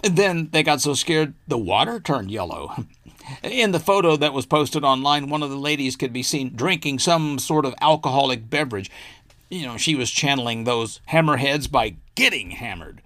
[0.04, 2.86] And then they got so scared the water turned yellow.
[3.42, 7.00] In the photo that was posted online, one of the ladies could be seen drinking
[7.00, 8.90] some sort of alcoholic beverage.
[9.50, 13.02] You know, she was channeling those hammerheads by getting hammered.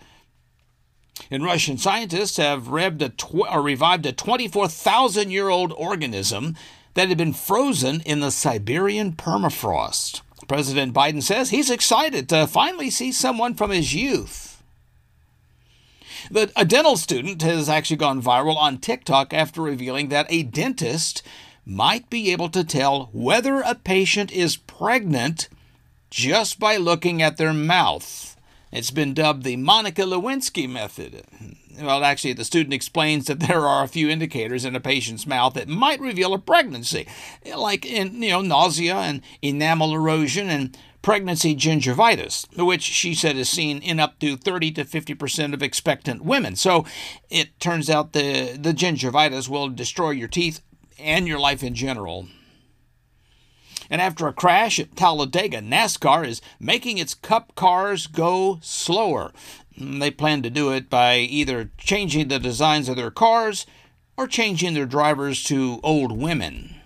[1.31, 6.57] And Russian scientists have revved a tw- revived a 24,000 year old organism
[6.95, 10.23] that had been frozen in the Siberian permafrost.
[10.49, 14.50] President Biden says he's excited to finally see someone from his youth.
[16.31, 21.23] The, a dental student has actually gone viral on TikTok after revealing that a dentist
[21.65, 25.49] might be able to tell whether a patient is pregnant
[26.11, 28.37] just by looking at their mouth.
[28.73, 31.25] It's been dubbed the Monica Lewinsky method.
[31.81, 35.55] Well, actually, the student explains that there are a few indicators in a patient's mouth
[35.55, 37.09] that might reveal a pregnancy,
[37.57, 43.49] like in, you know nausea and enamel erosion and pregnancy gingivitis, which she said is
[43.49, 46.57] seen in up to 30 to 50 percent of expectant women.
[46.57, 46.85] So
[47.29, 50.61] it turns out the the gingivitis will destroy your teeth
[50.99, 52.29] and your life in general.
[53.91, 59.33] And after a crash at Talladega, NASCAR is making its cup cars go slower.
[59.77, 63.67] They plan to do it by either changing the designs of their cars
[64.17, 66.77] or changing their drivers to old women.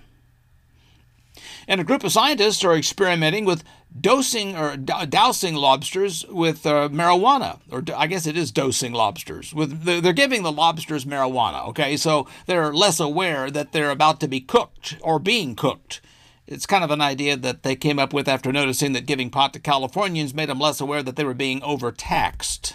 [1.68, 3.64] And a group of scientists are experimenting with
[3.98, 9.54] dosing or dousing lobsters with uh, marijuana, or I guess it is dosing lobsters.
[9.54, 11.66] With they're giving the lobsters marijuana.
[11.68, 16.00] Okay, so they're less aware that they're about to be cooked or being cooked.
[16.46, 19.54] It's kind of an idea that they came up with after noticing that giving pot
[19.54, 22.74] to Californians made them less aware that they were being overtaxed.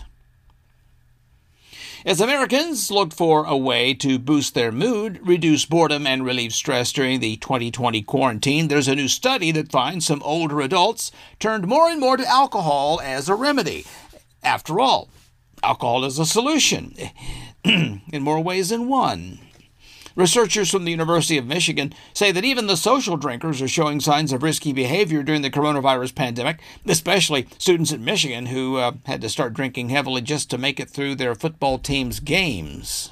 [2.06, 6.94] As Americans look for a way to boost their mood, reduce boredom, and relieve stress
[6.94, 11.90] during the 2020 quarantine, there's a new study that finds some older adults turned more
[11.90, 13.86] and more to alcohol as a remedy.
[14.42, 15.10] After all,
[15.62, 16.96] alcohol is a solution
[17.66, 19.40] in more ways than one.
[20.16, 24.32] Researchers from the University of Michigan say that even the social drinkers are showing signs
[24.32, 29.30] of risky behavior during the coronavirus pandemic, especially students in Michigan who uh, had to
[29.30, 33.12] start drinking heavily just to make it through their football team's games.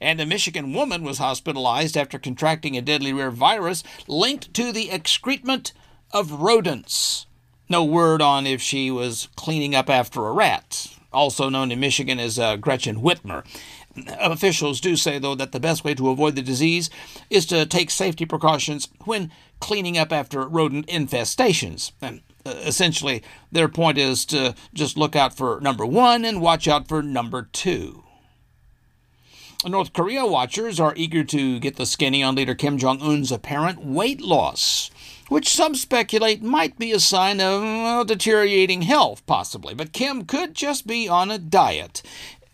[0.00, 4.90] And a Michigan woman was hospitalized after contracting a deadly rare virus linked to the
[4.90, 5.72] excrement
[6.12, 7.26] of rodents.
[7.68, 12.18] No word on if she was cleaning up after a rat, also known in Michigan
[12.18, 13.44] as uh, Gretchen Whitmer.
[14.18, 16.90] Officials do say, though, that the best way to avoid the disease
[17.28, 21.92] is to take safety precautions when cleaning up after rodent infestations.
[22.00, 26.68] And uh, essentially, their point is to just look out for number one and watch
[26.68, 28.04] out for number two.
[29.66, 33.84] North Korea watchers are eager to get the skinny on leader Kim Jong un's apparent
[33.84, 34.90] weight loss,
[35.28, 39.74] which some speculate might be a sign of well, deteriorating health, possibly.
[39.74, 42.02] But Kim could just be on a diet,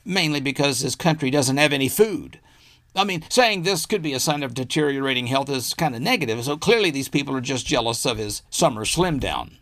[0.06, 2.40] mainly because his country doesn't have any food.
[2.94, 6.42] I mean, saying this could be a sign of deteriorating health is kind of negative,
[6.44, 9.58] so clearly these people are just jealous of his summer slim down.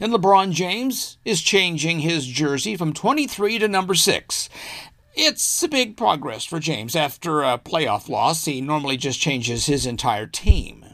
[0.00, 4.48] And LeBron James is changing his jersey from 23 to number 6.
[5.14, 6.94] It's a big progress for James.
[6.94, 10.84] After a playoff loss, he normally just changes his entire team.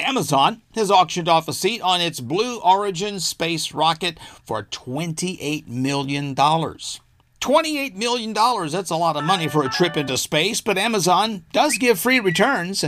[0.00, 6.34] Amazon has auctioned off a seat on its Blue Origin space rocket for $28 million.
[6.34, 11.78] $28 million, that's a lot of money for a trip into space, but Amazon does
[11.78, 12.84] give free returns.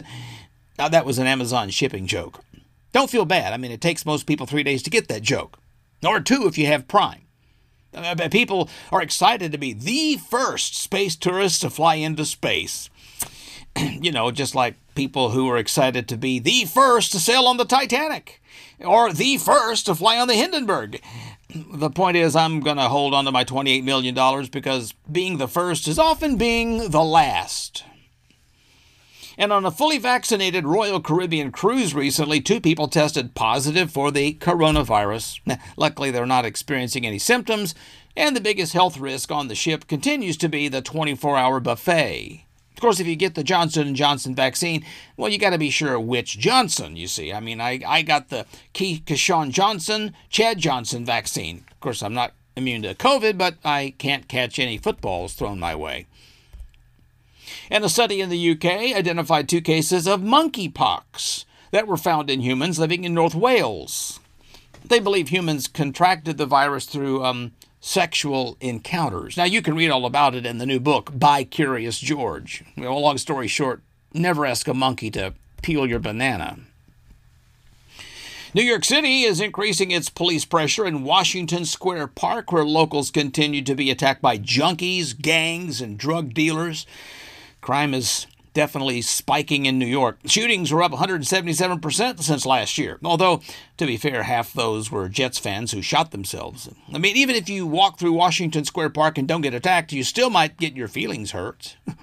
[0.79, 2.45] Now, that was an Amazon shipping joke.
[2.93, 3.53] Don't feel bad.
[3.53, 5.59] I mean, it takes most people three days to get that joke,
[6.07, 7.23] or two if you have Prime.
[8.31, 12.91] People are excited to be the first space tourists to fly into space.
[13.79, 17.57] you know, just like people who are excited to be the first to sail on
[17.57, 18.41] the Titanic
[18.81, 21.01] or the first to fly on the Hindenburg.
[21.55, 24.15] The point is, I'm going to hold on to my $28 million
[24.51, 27.85] because being the first is often being the last.
[29.39, 34.35] And on a fully vaccinated Royal Caribbean cruise recently, two people tested positive for the
[34.35, 35.41] coronavirus.
[35.77, 37.75] Luckily, they're not experiencing any symptoms,
[38.15, 42.45] and the biggest health risk on the ship continues to be the 24-hour buffet.
[42.83, 44.85] Course, if you get the Johnson & Johnson vaccine,
[45.17, 47.33] well, you got to be sure which Johnson, you see.
[47.33, 51.63] I mean, I, I got the Keyshawn Johnson, Chad Johnson vaccine.
[51.71, 55.77] Of course, I'm not immune to COVID, but I can't catch any footballs thrown my
[55.77, 56.07] way.
[57.71, 62.41] And a study in the UK identified two cases of monkeypox that were found in
[62.41, 64.19] humans living in North Wales.
[64.85, 69.37] They believe humans contracted the virus through um, sexual encounters.
[69.37, 72.65] Now, you can read all about it in the new book by Curious George.
[72.79, 73.83] Well, long story short,
[74.15, 76.61] never ask a monkey to peel your banana.
[78.55, 83.63] New York City is increasing its police pressure in Washington Square Park, where locals continue
[83.63, 86.87] to be attacked by junkies, gangs, and drug dealers.
[87.61, 90.19] Crime is definitely spiking in New York.
[90.27, 92.99] Shootings were up 177% since last year.
[93.05, 93.41] Although,
[93.79, 96.69] to be fair, half those were Jets fans who shot themselves.
[96.93, 100.05] I mean, even if you walk through Washington Square Park and don't get attacked, you
[100.05, 101.77] still might get your feelings hurt.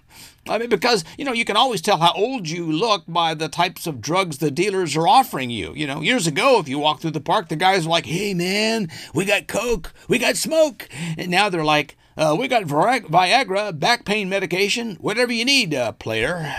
[0.48, 3.50] I mean, because, you know, you can always tell how old you look by the
[3.50, 5.74] types of drugs the dealers are offering you.
[5.76, 8.34] You know, years ago, if you walk through the park, the guys were like, hey,
[8.34, 10.90] man, we got Coke, we got smoke.
[11.18, 15.93] And now they're like, uh, we got Viagra, back pain medication, whatever you need, uh,
[15.93, 16.53] player.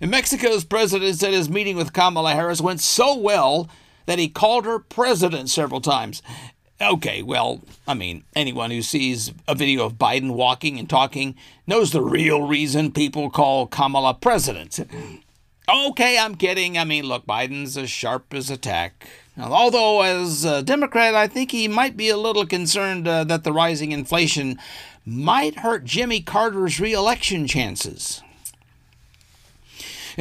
[0.00, 3.68] And Mexico's president said his meeting with Kamala Harris went so well
[4.06, 6.20] that he called her president several times.
[6.80, 11.92] Okay, well, I mean, anyone who sees a video of Biden walking and talking knows
[11.92, 14.80] the real reason people call Kamala president.
[15.68, 16.76] Okay, I'm kidding.
[16.76, 19.06] I mean, look, Biden's as sharp as a tack.
[19.36, 23.52] Although, as a Democrat, I think he might be a little concerned uh, that the
[23.52, 24.58] rising inflation
[25.04, 28.22] might hurt Jimmy Carter's reelection chances.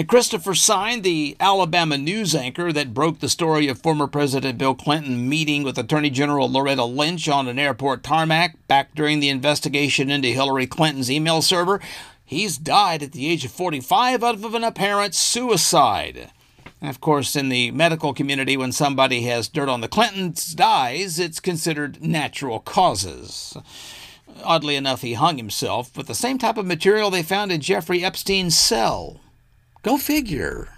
[0.07, 5.29] Christopher Sign, the Alabama news anchor that broke the story of former President Bill Clinton
[5.29, 10.29] meeting with Attorney General Loretta Lynch on an airport tarmac back during the investigation into
[10.29, 11.79] Hillary Clinton's email server,
[12.25, 16.31] he's died at the age of 45 out of an apparent suicide.
[16.81, 21.19] And of course, in the medical community, when somebody has dirt on the Clintons dies,
[21.19, 23.55] it's considered natural causes.
[24.43, 28.03] Oddly enough, he hung himself with the same type of material they found in Jeffrey
[28.03, 29.21] Epstein's cell.
[29.83, 30.72] Go figure.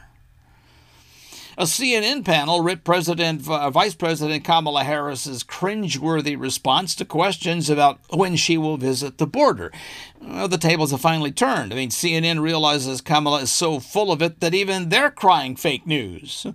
[1.58, 8.02] A CNN panel ripped President, uh, Vice President Kamala Harris's cringeworthy response to questions about
[8.10, 9.72] when she will visit the border.
[10.22, 11.72] Well, the tables have finally turned.
[11.72, 15.88] I mean, CNN realizes Kamala is so full of it that even they're crying fake
[15.88, 16.46] news.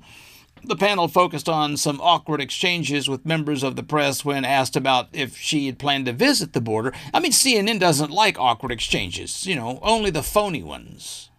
[0.63, 5.09] The panel focused on some awkward exchanges with members of the press when asked about
[5.15, 6.93] if she had planned to visit the border.
[7.15, 11.30] I mean, CNN doesn't like awkward exchanges, you know, only the phony ones.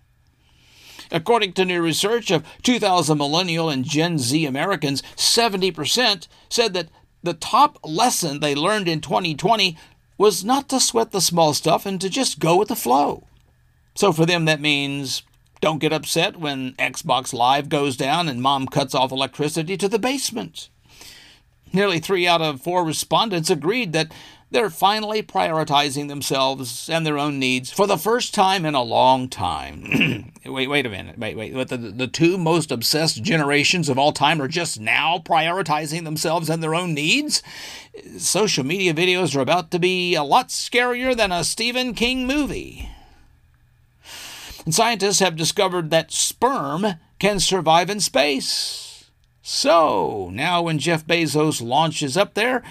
[1.12, 6.90] According to new research of 2,000 millennial and Gen Z Americans, 70% said that
[7.22, 9.78] the top lesson they learned in 2020
[10.18, 13.28] was not to sweat the small stuff and to just go with the flow.
[13.96, 15.24] So for them, that means
[15.60, 20.00] don't get upset when Xbox Live goes down and mom cuts off electricity to the
[20.00, 20.70] basement.
[21.74, 24.12] Nearly three out of four respondents agreed that
[24.52, 29.30] they're finally prioritizing themselves and their own needs for the first time in a long
[29.30, 30.34] time.
[30.46, 31.18] wait, wait a minute.
[31.18, 31.54] Wait, wait.
[31.70, 36.62] The, the two most obsessed generations of all time are just now prioritizing themselves and
[36.62, 37.42] their own needs?
[38.18, 42.90] Social media videos are about to be a lot scarier than a Stephen King movie.
[44.66, 49.10] And scientists have discovered that sperm can survive in space.
[49.42, 52.62] So, now when Jeff Bezos launches up there,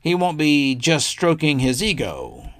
[0.00, 2.50] he won't be just stroking his ego.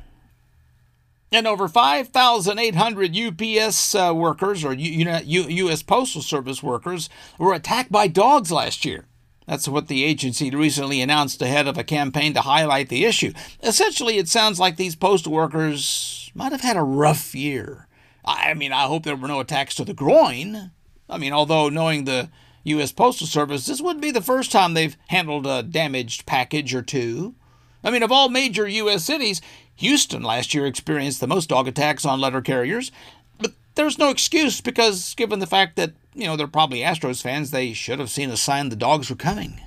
[1.31, 5.83] And over 5,800 UPS uh, workers or U- U- U.S.
[5.83, 9.05] Postal Service workers were attacked by dogs last year.
[9.47, 13.33] That's what the agency recently announced ahead of a campaign to highlight the issue.
[13.63, 17.89] Essentially, it sounds like these postal workers might have had a rough year.
[18.25, 20.71] I mean, I hope there were no attacks to the groin.
[21.09, 22.29] I mean, although knowing the
[22.65, 22.93] U.S.
[22.93, 27.35] Postal Service, this wouldn't be the first time they've handled a damaged package or two.
[27.83, 29.05] I mean, of all major U.S.
[29.05, 29.41] cities,
[29.77, 32.91] Houston last year experienced the most dog attacks on letter carriers.
[33.39, 37.51] But there's no excuse because, given the fact that, you know, they're probably Astros fans,
[37.51, 39.61] they should have seen a sign the dogs were coming.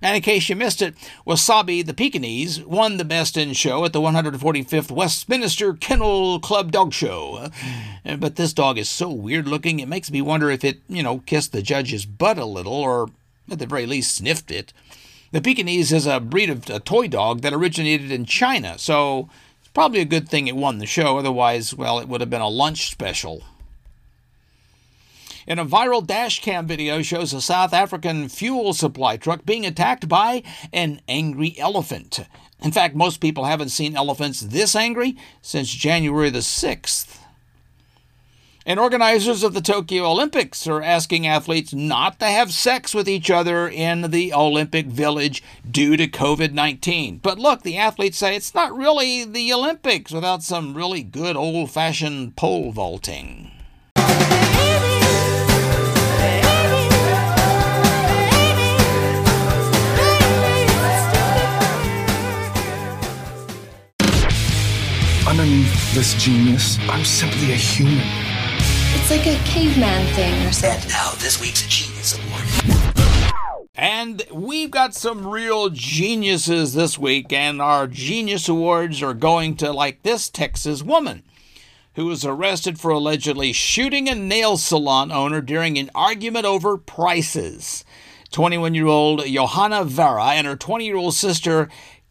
[0.00, 0.94] And in case you missed it,
[1.26, 6.92] Wasabi the Pekingese won the Best in Show at the 145th Westminster Kennel Club Dog
[6.92, 7.50] Show.
[8.04, 11.02] Uh, but this dog is so weird looking, it makes me wonder if it, you
[11.02, 13.10] know, kissed the judge's butt a little, or
[13.50, 14.72] at the very least sniffed it.
[15.32, 19.28] The Pekingese is a breed of a toy dog that originated in China, so
[19.60, 21.18] it's probably a good thing it won the show.
[21.18, 23.42] Otherwise, well, it would have been a lunch special.
[25.48, 30.42] And a viral dashcam video shows a South African fuel supply truck being attacked by
[30.74, 32.20] an angry elephant.
[32.60, 37.20] In fact, most people haven't seen elephants this angry since January the 6th.
[38.66, 43.30] And organizers of the Tokyo Olympics are asking athletes not to have sex with each
[43.30, 47.20] other in the Olympic Village due to COVID 19.
[47.22, 51.70] But look, the athletes say it's not really the Olympics without some really good old
[51.70, 53.52] fashioned pole vaulting.
[65.28, 68.00] Underneath this genius, I'm simply a human.
[68.94, 70.80] It's like a caveman thing or something.
[70.80, 73.34] And now, this week's Genius Award.
[73.74, 79.70] And we've got some real geniuses this week, and our Genius Awards are going to,
[79.70, 81.24] like this Texas woman
[81.94, 87.84] who was arrested for allegedly shooting a nail salon owner during an argument over prices.
[88.30, 91.68] 21 year old Johanna Vera and her 20 year old sister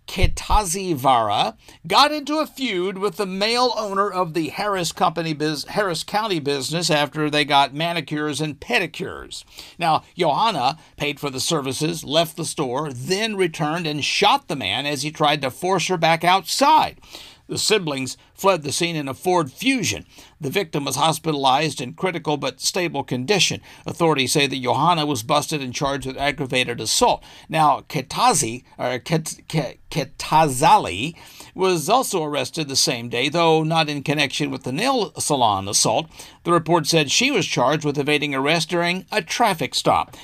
[0.08, 1.55] Ketazi Vara
[1.86, 6.39] got into a feud with the male owner of the Harris Company biz- Harris County
[6.39, 9.43] business after they got manicures and pedicures.
[9.78, 14.86] Now, Johanna paid for the services, left the store, then returned and shot the man
[14.86, 16.99] as he tried to force her back outside.
[17.47, 20.05] The siblings fled the scene in a Ford Fusion.
[20.39, 23.61] The victim was hospitalized in critical but stable condition.
[23.85, 27.23] Authorities say that Johanna was busted and charged with aggravated assault.
[27.47, 31.15] Now, Ketazi, or Ket, Ket, Ketazali,
[31.55, 36.09] was also arrested the same day, though not in connection with the nail salon assault.
[36.43, 40.15] The report said she was charged with evading arrest during a traffic stop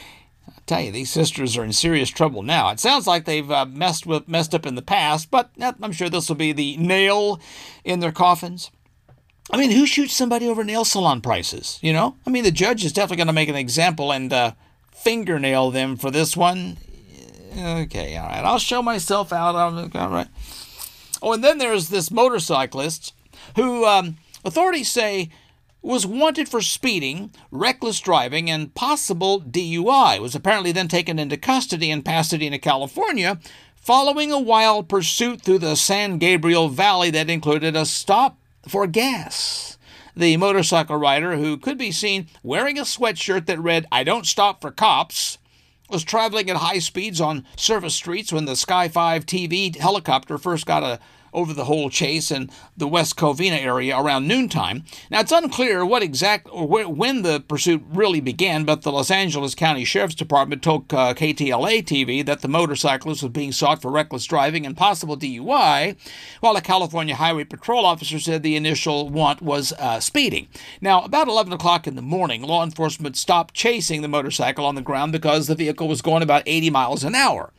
[0.66, 2.70] tell you, these sisters are in serious trouble now.
[2.70, 5.92] It sounds like they've uh, messed with messed up in the past, but uh, I'm
[5.92, 7.40] sure this will be the nail
[7.84, 8.72] in their coffins.
[9.52, 11.80] I mean, who shoots somebody over nail salon prices?
[11.82, 14.54] You know, I mean, the judge is definitely going to make an example and uh,
[14.92, 16.78] fingernail them for this one.
[17.58, 18.44] Okay, all right.
[18.44, 19.56] I'll show myself out.
[19.56, 20.28] All right.
[21.22, 23.14] Oh, and then there's this motorcyclist
[23.56, 25.30] who um, authorities say
[25.84, 30.20] was wanted for speeding, reckless driving, and possible DUI.
[30.20, 33.40] Was apparently then taken into custody in Pasadena, California,
[33.76, 39.78] following a wild pursuit through the San Gabriel Valley that included a stop for gas.
[40.16, 44.62] The motorcycle rider, who could be seen wearing a sweatshirt that read, I don't stop
[44.62, 45.38] for cops,
[45.90, 50.66] was traveling at high speeds on service streets when the Sky 5 TV helicopter first
[50.66, 51.00] got a
[51.34, 54.84] over the whole chase in the West Covina area around noontime.
[55.10, 59.12] Now, it's unclear what exact or wh- when the pursuit really began, but the Los
[59.12, 63.92] Angeles County Sheriff's Department told uh, KTLA TV that the motorcyclist was being sought for
[63.92, 65.96] reckless driving and possible DUI,
[66.40, 70.48] while a California Highway Patrol officer said the initial want was uh, speeding.
[70.82, 74.82] Now, about 11 o'clock in the morning, law enforcement stopped chasing the motorcycle on the
[74.82, 77.52] ground because the vehicle was going about 80 miles an hour.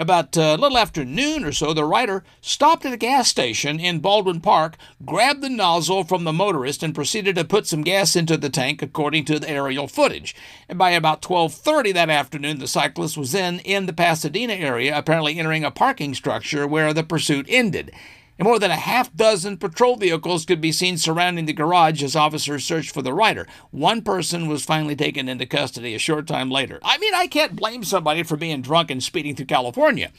[0.00, 3.78] About uh, a little after noon or so, the rider stopped at a gas station
[3.78, 8.16] in Baldwin Park, grabbed the nozzle from the motorist, and proceeded to put some gas
[8.16, 10.34] into the tank, according to the aerial footage.
[10.70, 15.38] And by about 12:30 that afternoon, the cyclist was then in the Pasadena area, apparently
[15.38, 17.92] entering a parking structure where the pursuit ended
[18.40, 22.16] and more than a half dozen patrol vehicles could be seen surrounding the garage as
[22.16, 23.46] officers searched for the rider.
[23.70, 26.78] One person was finally taken into custody a short time later.
[26.82, 30.10] I mean, I can't blame somebody for being drunk and speeding through California.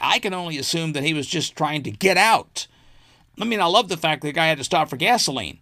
[0.00, 2.66] I can only assume that he was just trying to get out.
[3.40, 5.60] I mean, I love the fact that the guy had to stop for gasoline.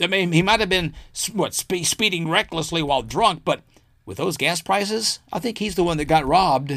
[0.00, 0.94] I mean, he might have been
[1.34, 3.60] what spe- speeding recklessly while drunk, but
[4.06, 6.72] with those gas prices, I think he's the one that got robbed.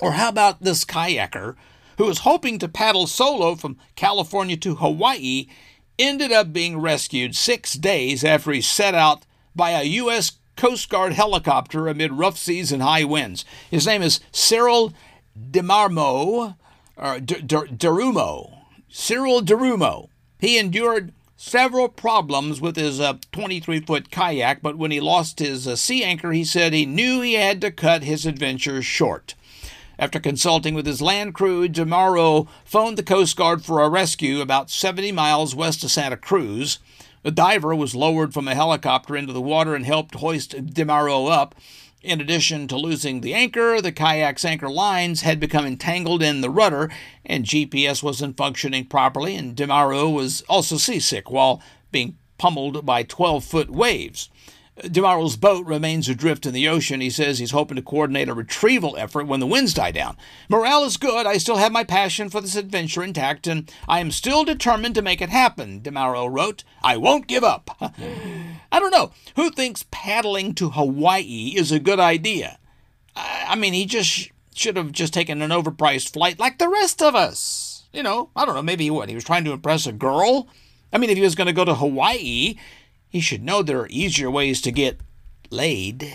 [0.00, 1.54] Or how about this kayaker
[1.98, 5.46] who was hoping to paddle solo from California to Hawaii,
[5.98, 9.24] ended up being rescued six days after he set out
[9.54, 10.32] by a U.S.
[10.56, 13.44] Coast Guard helicopter amid rough seas and high winds.
[13.70, 14.92] His name is Cyril
[15.38, 16.56] DeMarmo,
[16.96, 18.58] or Derreumaux.
[18.88, 20.08] Cyril Derreumaux.
[20.38, 23.00] He endured several problems with his
[23.32, 26.86] 23 uh, foot kayak, but when he lost his uh, sea anchor, he said he
[26.86, 29.34] knew he had to cut his adventure short.
[30.02, 34.68] After consulting with his land crew, DeMauro phoned the Coast Guard for a rescue about
[34.68, 36.80] 70 miles west of Santa Cruz.
[37.22, 41.54] A diver was lowered from a helicopter into the water and helped hoist DeMauro up.
[42.02, 46.50] In addition to losing the anchor, the kayak's anchor lines had become entangled in the
[46.50, 46.90] rudder,
[47.24, 53.44] and GPS wasn't functioning properly, and DeMauro was also seasick while being pummeled by 12
[53.44, 54.30] foot waves.
[54.78, 57.02] DeMauro's boat remains adrift in the ocean.
[57.02, 60.16] He says he's hoping to coordinate a retrieval effort when the winds die down.
[60.48, 61.26] Morale is good.
[61.26, 65.02] I still have my passion for this adventure intact, and I am still determined to
[65.02, 66.64] make it happen, DeMauro wrote.
[66.82, 67.76] I won't give up.
[67.80, 69.12] I don't know.
[69.36, 72.58] Who thinks paddling to Hawaii is a good idea?
[73.14, 77.14] I mean, he just should have just taken an overpriced flight like the rest of
[77.14, 77.84] us.
[77.92, 79.10] You know, I don't know, maybe what?
[79.10, 80.48] He was trying to impress a girl?
[80.94, 82.56] I mean, if he was going to go to Hawaii,
[83.12, 84.98] he should know there are easier ways to get
[85.50, 86.10] laid.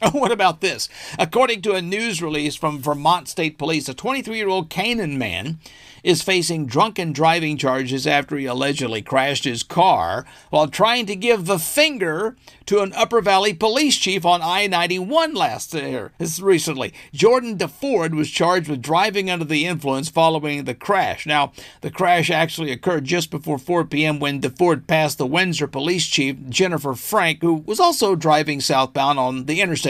[0.12, 0.88] what about this?
[1.18, 5.58] According to a news release from Vermont State Police, a 23 year old Canaan man
[6.04, 11.46] is facing drunken driving charges after he allegedly crashed his car while trying to give
[11.46, 12.36] the finger
[12.66, 16.92] to an Upper Valley police chief on I 91 last year, recently.
[17.12, 21.26] Jordan DeFord was charged with driving under the influence following the crash.
[21.26, 24.20] Now, the crash actually occurred just before 4 p.m.
[24.20, 29.46] when DeFord passed the Windsor police chief, Jennifer Frank, who was also driving southbound on
[29.46, 29.87] the interstate,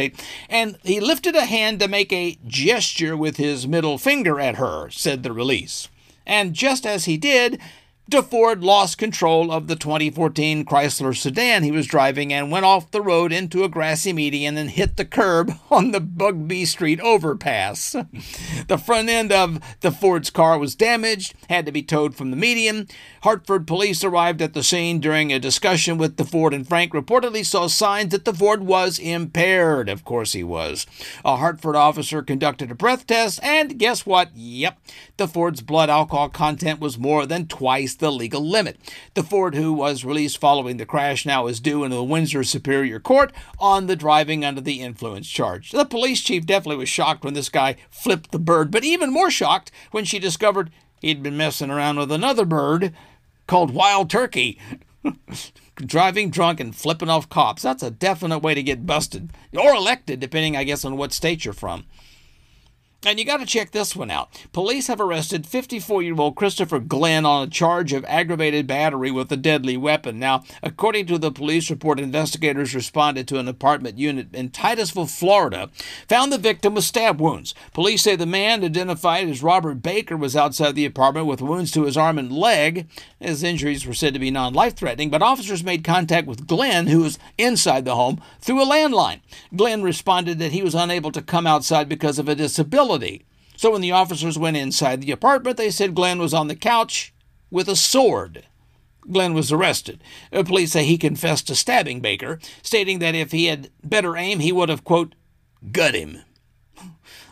[0.49, 4.91] and he lifted a hand to make a gesture with his middle finger at her,
[4.91, 5.89] said the release.
[6.27, 7.61] And just as he did,
[8.09, 13.03] DeFord lost control of the 2014 Chrysler sedan he was driving and went off the
[13.03, 17.95] road into a grassy median and hit the curb on the Bugbee Street overpass.
[18.67, 22.89] the front end of DeFord's car was damaged, had to be towed from the median.
[23.25, 27.67] Hartford police arrived at the scene during a discussion with DeFord and Frank reportedly saw
[27.67, 29.91] signs that DeFord was impaired.
[29.91, 30.87] Of course he was.
[31.27, 34.31] A Hartford officer conducted a breath test and guess what?
[34.35, 34.79] Yep,
[35.19, 38.79] DeFord's blood alcohol content was more than twice the legal limit.
[39.15, 43.33] DeFord, who was released following the crash, now is due in the Windsor Superior Court
[43.59, 45.71] on the driving under the influence charge.
[45.71, 49.31] The police chief definitely was shocked when this guy flipped the bird, but even more
[49.31, 50.71] shocked when she discovered
[51.01, 52.95] he'd been messing around with another bird
[53.47, 54.59] called Wild Turkey.
[55.77, 57.63] driving drunk and flipping off cops.
[57.63, 61.45] That's a definite way to get busted or elected, depending, I guess, on what state
[61.45, 61.85] you're from.
[63.07, 64.29] And you got to check this one out.
[64.53, 69.31] Police have arrested 54 year old Christopher Glenn on a charge of aggravated battery with
[69.31, 70.19] a deadly weapon.
[70.19, 75.71] Now, according to the police report, investigators responded to an apartment unit in Titusville, Florida,
[76.09, 77.55] found the victim with stab wounds.
[77.73, 81.85] Police say the man, identified as Robert Baker, was outside the apartment with wounds to
[81.85, 82.89] his arm and leg.
[83.21, 86.89] His injuries were said to be non life threatening, but officers made contact with Glenn,
[86.89, 89.21] who was inside the home, through a landline.
[89.55, 93.25] Glenn responded that he was unable to come outside because of a disability facility.
[93.57, 97.13] So when the officers went inside the apartment, they said Glenn was on the couch
[97.51, 98.45] with a sword.
[99.11, 100.03] Glenn was arrested.
[100.33, 104.41] Uh, police say he confessed to stabbing Baker, stating that if he had better aim,
[104.41, 105.15] he would have, quote,
[105.73, 106.19] gut him.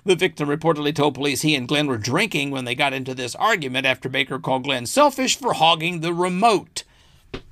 [0.05, 3.35] The victim reportedly told police he and Glenn were drinking when they got into this
[3.35, 6.85] argument after Baker called Glenn selfish for hogging the remote.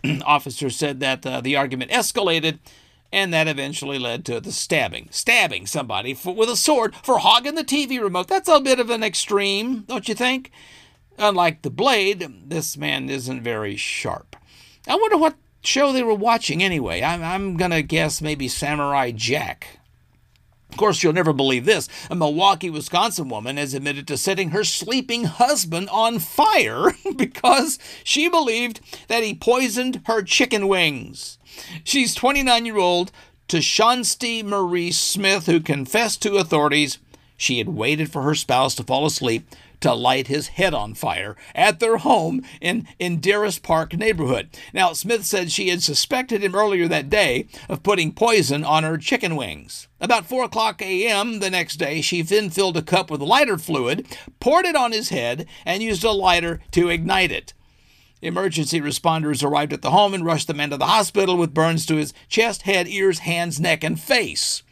[0.25, 2.59] Officers said that uh, the argument escalated
[3.15, 5.09] and that eventually led to the stabbing.
[5.13, 8.27] Stabbing somebody for, with a sword for hogging the TV remote.
[8.27, 10.51] That's a bit of an extreme, don't you think?
[11.17, 14.35] Unlike the blade, this man isn't very sharp.
[14.89, 17.05] I wonder what show they were watching anyway.
[17.05, 19.79] I'm, I'm going to guess maybe Samurai Jack.
[20.71, 21.89] Of course, you'll never believe this.
[22.11, 28.29] A Milwaukee, Wisconsin woman has admitted to setting her sleeping husband on fire because she
[28.29, 31.39] believed that he poisoned her chicken wings.
[31.83, 33.13] She's 29 year old
[33.49, 36.99] Tashansty Marie Smith, who confessed to authorities
[37.37, 39.47] she had waited for her spouse to fall asleep
[39.81, 44.49] to light his head on fire at their home in Enderis Park neighborhood.
[44.73, 48.97] Now, Smith said she had suspected him earlier that day of putting poison on her
[48.97, 49.89] chicken wings.
[50.01, 51.41] About 4 o'clock a.m.
[51.41, 54.07] the next day, she then filled a cup with lighter fluid,
[54.41, 57.53] poured it on his head, and used a lighter to ignite it.
[58.25, 61.85] Emergency responders arrived at the home and rushed the man to the hospital with burns
[61.85, 64.63] to his chest, head, ears, hands, neck, and face.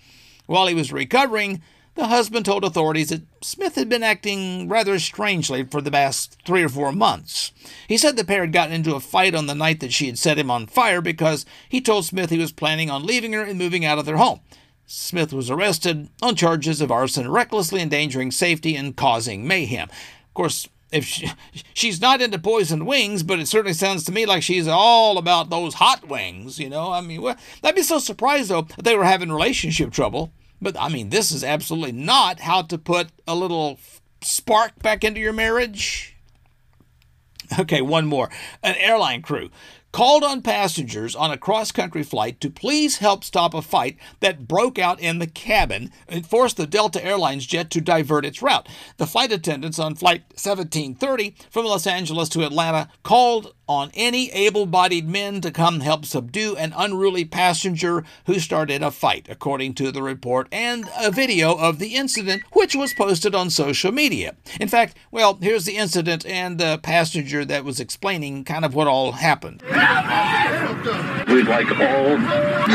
[0.46, 1.60] While he was recovering,
[1.94, 6.62] the husband told authorities that Smith had been acting rather strangely for the past three
[6.62, 7.52] or four months.
[7.86, 10.18] He said the pair had gotten into a fight on the night that she had
[10.18, 13.58] set him on fire because he told Smith he was planning on leaving her and
[13.58, 14.40] moving out of their home.
[14.86, 19.90] Smith was arrested on charges of arson, recklessly endangering safety, and causing mayhem.
[19.90, 21.30] Of course, if she,
[21.74, 25.50] she's not into poisoned wings, but it certainly sounds to me like she's all about
[25.50, 26.58] those hot wings.
[26.58, 29.90] You know, I mean, well, I'd be so surprised though if they were having relationship
[29.90, 30.32] trouble.
[30.60, 33.80] But I mean, this is absolutely not how to put a little
[34.20, 36.16] spark back into your marriage.
[37.58, 38.30] Okay, one more.
[38.62, 39.50] An airline crew
[39.92, 44.48] called on passengers on a cross country flight to please help stop a fight that
[44.48, 48.68] broke out in the cabin and forced the Delta Airlines jet to divert its route.
[48.96, 54.66] The flight attendants on Flight 1730 from Los Angeles to Atlanta called on any able
[54.66, 59.90] bodied men to come help subdue an unruly passenger who started a fight, according to
[59.90, 64.34] the report and a video of the incident, which was posted on social media.
[64.60, 68.88] In fact, well, here's the incident and the passenger that was explaining kind of what
[68.88, 69.62] all happened.
[71.28, 72.18] We'd like all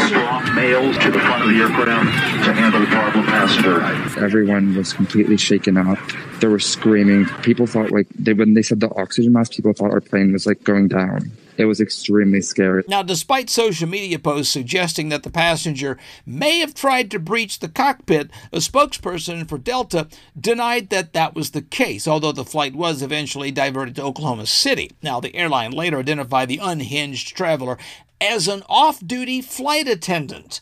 [0.08, 3.82] strong males to the front of the aircraft to handle the problem passenger.
[4.24, 6.00] Everyone was completely shaken up.
[6.40, 7.26] They were screaming.
[7.44, 10.46] People thought like they when they said the oxygen mask, people thought our plane was
[10.46, 11.32] like going down.
[11.58, 12.84] It was extremely scary.
[12.88, 17.68] Now, despite social media posts suggesting that the passenger may have tried to breach the
[17.68, 20.08] cockpit, a spokesperson for Delta
[20.40, 24.92] denied that that was the case, although the flight was eventually diverted to Oklahoma City.
[25.02, 27.78] Now, the airline later identified the unhinged traveler
[28.22, 30.62] as an off duty flight attendant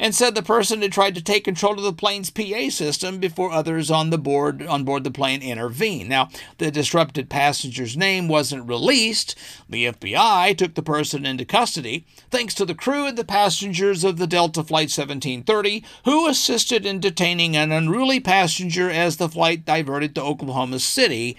[0.00, 3.52] and said the person had tried to take control of the plane's PA system before
[3.52, 6.08] others on the board on board the plane intervened.
[6.08, 9.36] Now, the disrupted passenger's name wasn't released.
[9.68, 14.16] The FBI took the person into custody thanks to the crew and the passengers of
[14.16, 20.14] the Delta Flight 1730 who assisted in detaining an unruly passenger as the flight diverted
[20.14, 21.36] to Oklahoma City it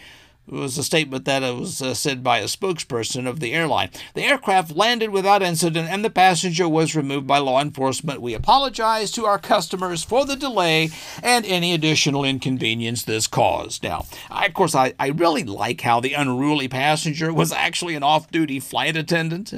[0.51, 3.89] was a statement that was uh, said by a spokesperson of the airline.
[4.13, 8.21] The aircraft landed without incident and the passenger was removed by law enforcement.
[8.21, 10.89] We apologize to our customers for the delay
[11.23, 13.83] and any additional inconvenience this caused.
[13.83, 18.03] Now, I, of course, I, I really like how the unruly passenger was actually an
[18.03, 19.53] off duty flight attendant.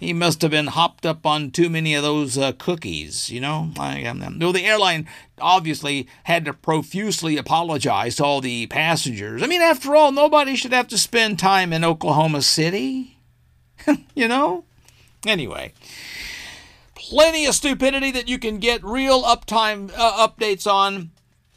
[0.00, 3.70] He must have been hopped up on too many of those uh, cookies, you know?
[3.78, 5.06] I, um, no, the airline
[5.40, 9.42] obviously had to profusely apologize to all the passengers.
[9.42, 13.18] I mean, after all, nobody should have to spend time in Oklahoma City.
[14.14, 14.64] you know?
[15.26, 15.72] Anyway,
[16.94, 21.10] plenty of stupidity that you can get real uptime uh, updates on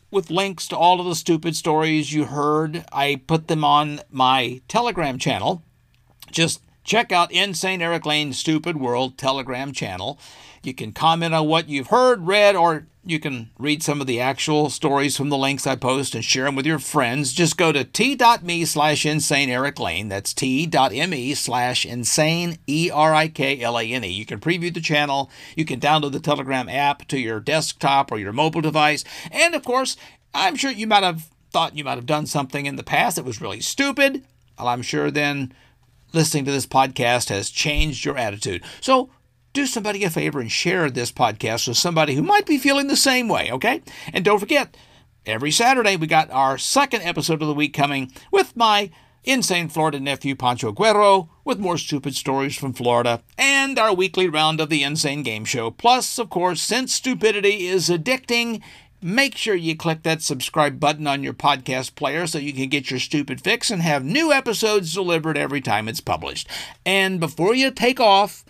[0.09, 2.83] with links to all of the stupid stories you heard.
[2.91, 5.63] I put them on my Telegram channel.
[6.31, 10.19] Just check out Insane Eric Lane's Stupid World Telegram channel.
[10.63, 14.19] You can comment on what you've heard, read, or you can read some of the
[14.19, 17.33] actual stories from the links I post and share them with your friends.
[17.33, 20.07] Just go to t.me slash insane Eric Lane.
[20.07, 24.07] That's t.me slash insane E R I K L A N E.
[24.07, 25.31] You can preview the channel.
[25.55, 29.03] You can download the Telegram app to your desktop or your mobile device.
[29.31, 29.97] And of course,
[30.33, 33.25] I'm sure you might have thought you might have done something in the past that
[33.25, 34.23] was really stupid.
[34.57, 35.53] Well, I'm sure then
[36.13, 38.63] listening to this podcast has changed your attitude.
[38.79, 39.09] So
[39.53, 42.95] do somebody a favor and share this podcast with somebody who might be feeling the
[42.95, 43.81] same way, okay?
[44.13, 44.75] And don't forget,
[45.25, 48.91] every Saturday we got our second episode of the week coming with my
[49.23, 54.59] insane Florida nephew Pancho Guerrero with more stupid stories from Florida and our weekly round
[54.59, 55.69] of the Insane Game Show.
[55.69, 58.61] Plus, of course, since stupidity is addicting,
[59.01, 62.89] make sure you click that subscribe button on your podcast player so you can get
[62.89, 66.47] your stupid fix and have new episodes delivered every time it's published.
[66.85, 68.43] And before you take off,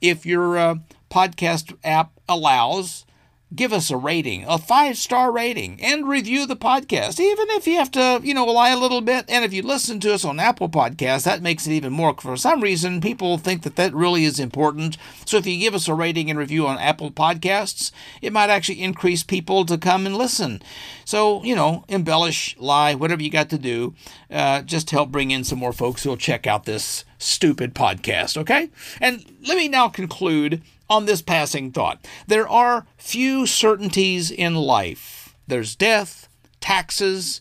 [0.00, 0.74] if your uh,
[1.10, 3.06] podcast app allows,
[3.54, 7.76] give us a rating, a five star rating, and review the podcast, even if you
[7.76, 9.24] have to, you know, lie a little bit.
[9.28, 12.14] And if you listen to us on Apple Podcasts, that makes it even more.
[12.14, 14.96] For some reason, people think that that really is important.
[15.24, 18.82] So if you give us a rating and review on Apple Podcasts, it might actually
[18.82, 20.60] increase people to come and listen.
[21.04, 23.94] So, you know, embellish, lie, whatever you got to do,
[24.30, 28.70] uh, just help bring in some more folks who'll check out this stupid podcast, okay?
[29.00, 32.06] And let me now conclude on this passing thought.
[32.26, 35.34] There are few certainties in life.
[35.46, 36.28] There's death,
[36.60, 37.40] taxes,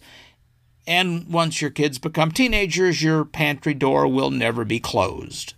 [0.87, 5.53] and once your kids become teenagers, your pantry door will never be closed.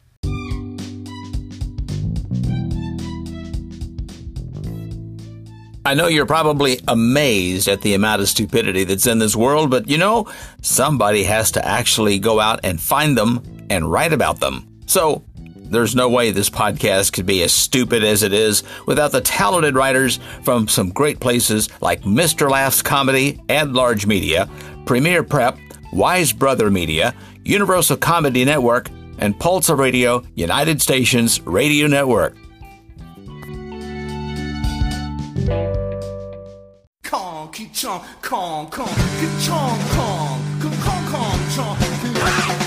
[5.88, 9.88] I know you're probably amazed at the amount of stupidity that's in this world, but
[9.88, 10.30] you know,
[10.62, 14.68] somebody has to actually go out and find them and write about them.
[14.86, 15.24] So,
[15.70, 19.76] there's no way this podcast could be as stupid as it is without the talented
[19.76, 22.50] writers from some great places like Mr.
[22.50, 24.50] Laughs Comedy and Large Media,
[24.86, 25.58] Premier Prep,
[25.92, 27.14] Wise Brother Media,
[27.44, 28.90] Universal Comedy Network,
[29.20, 32.38] and Pulsar Radio United Stations Radio Network.
[37.04, 42.67] Kong, ki chong, kong, kong, ki chong, kong, kong, kong, kong, chong.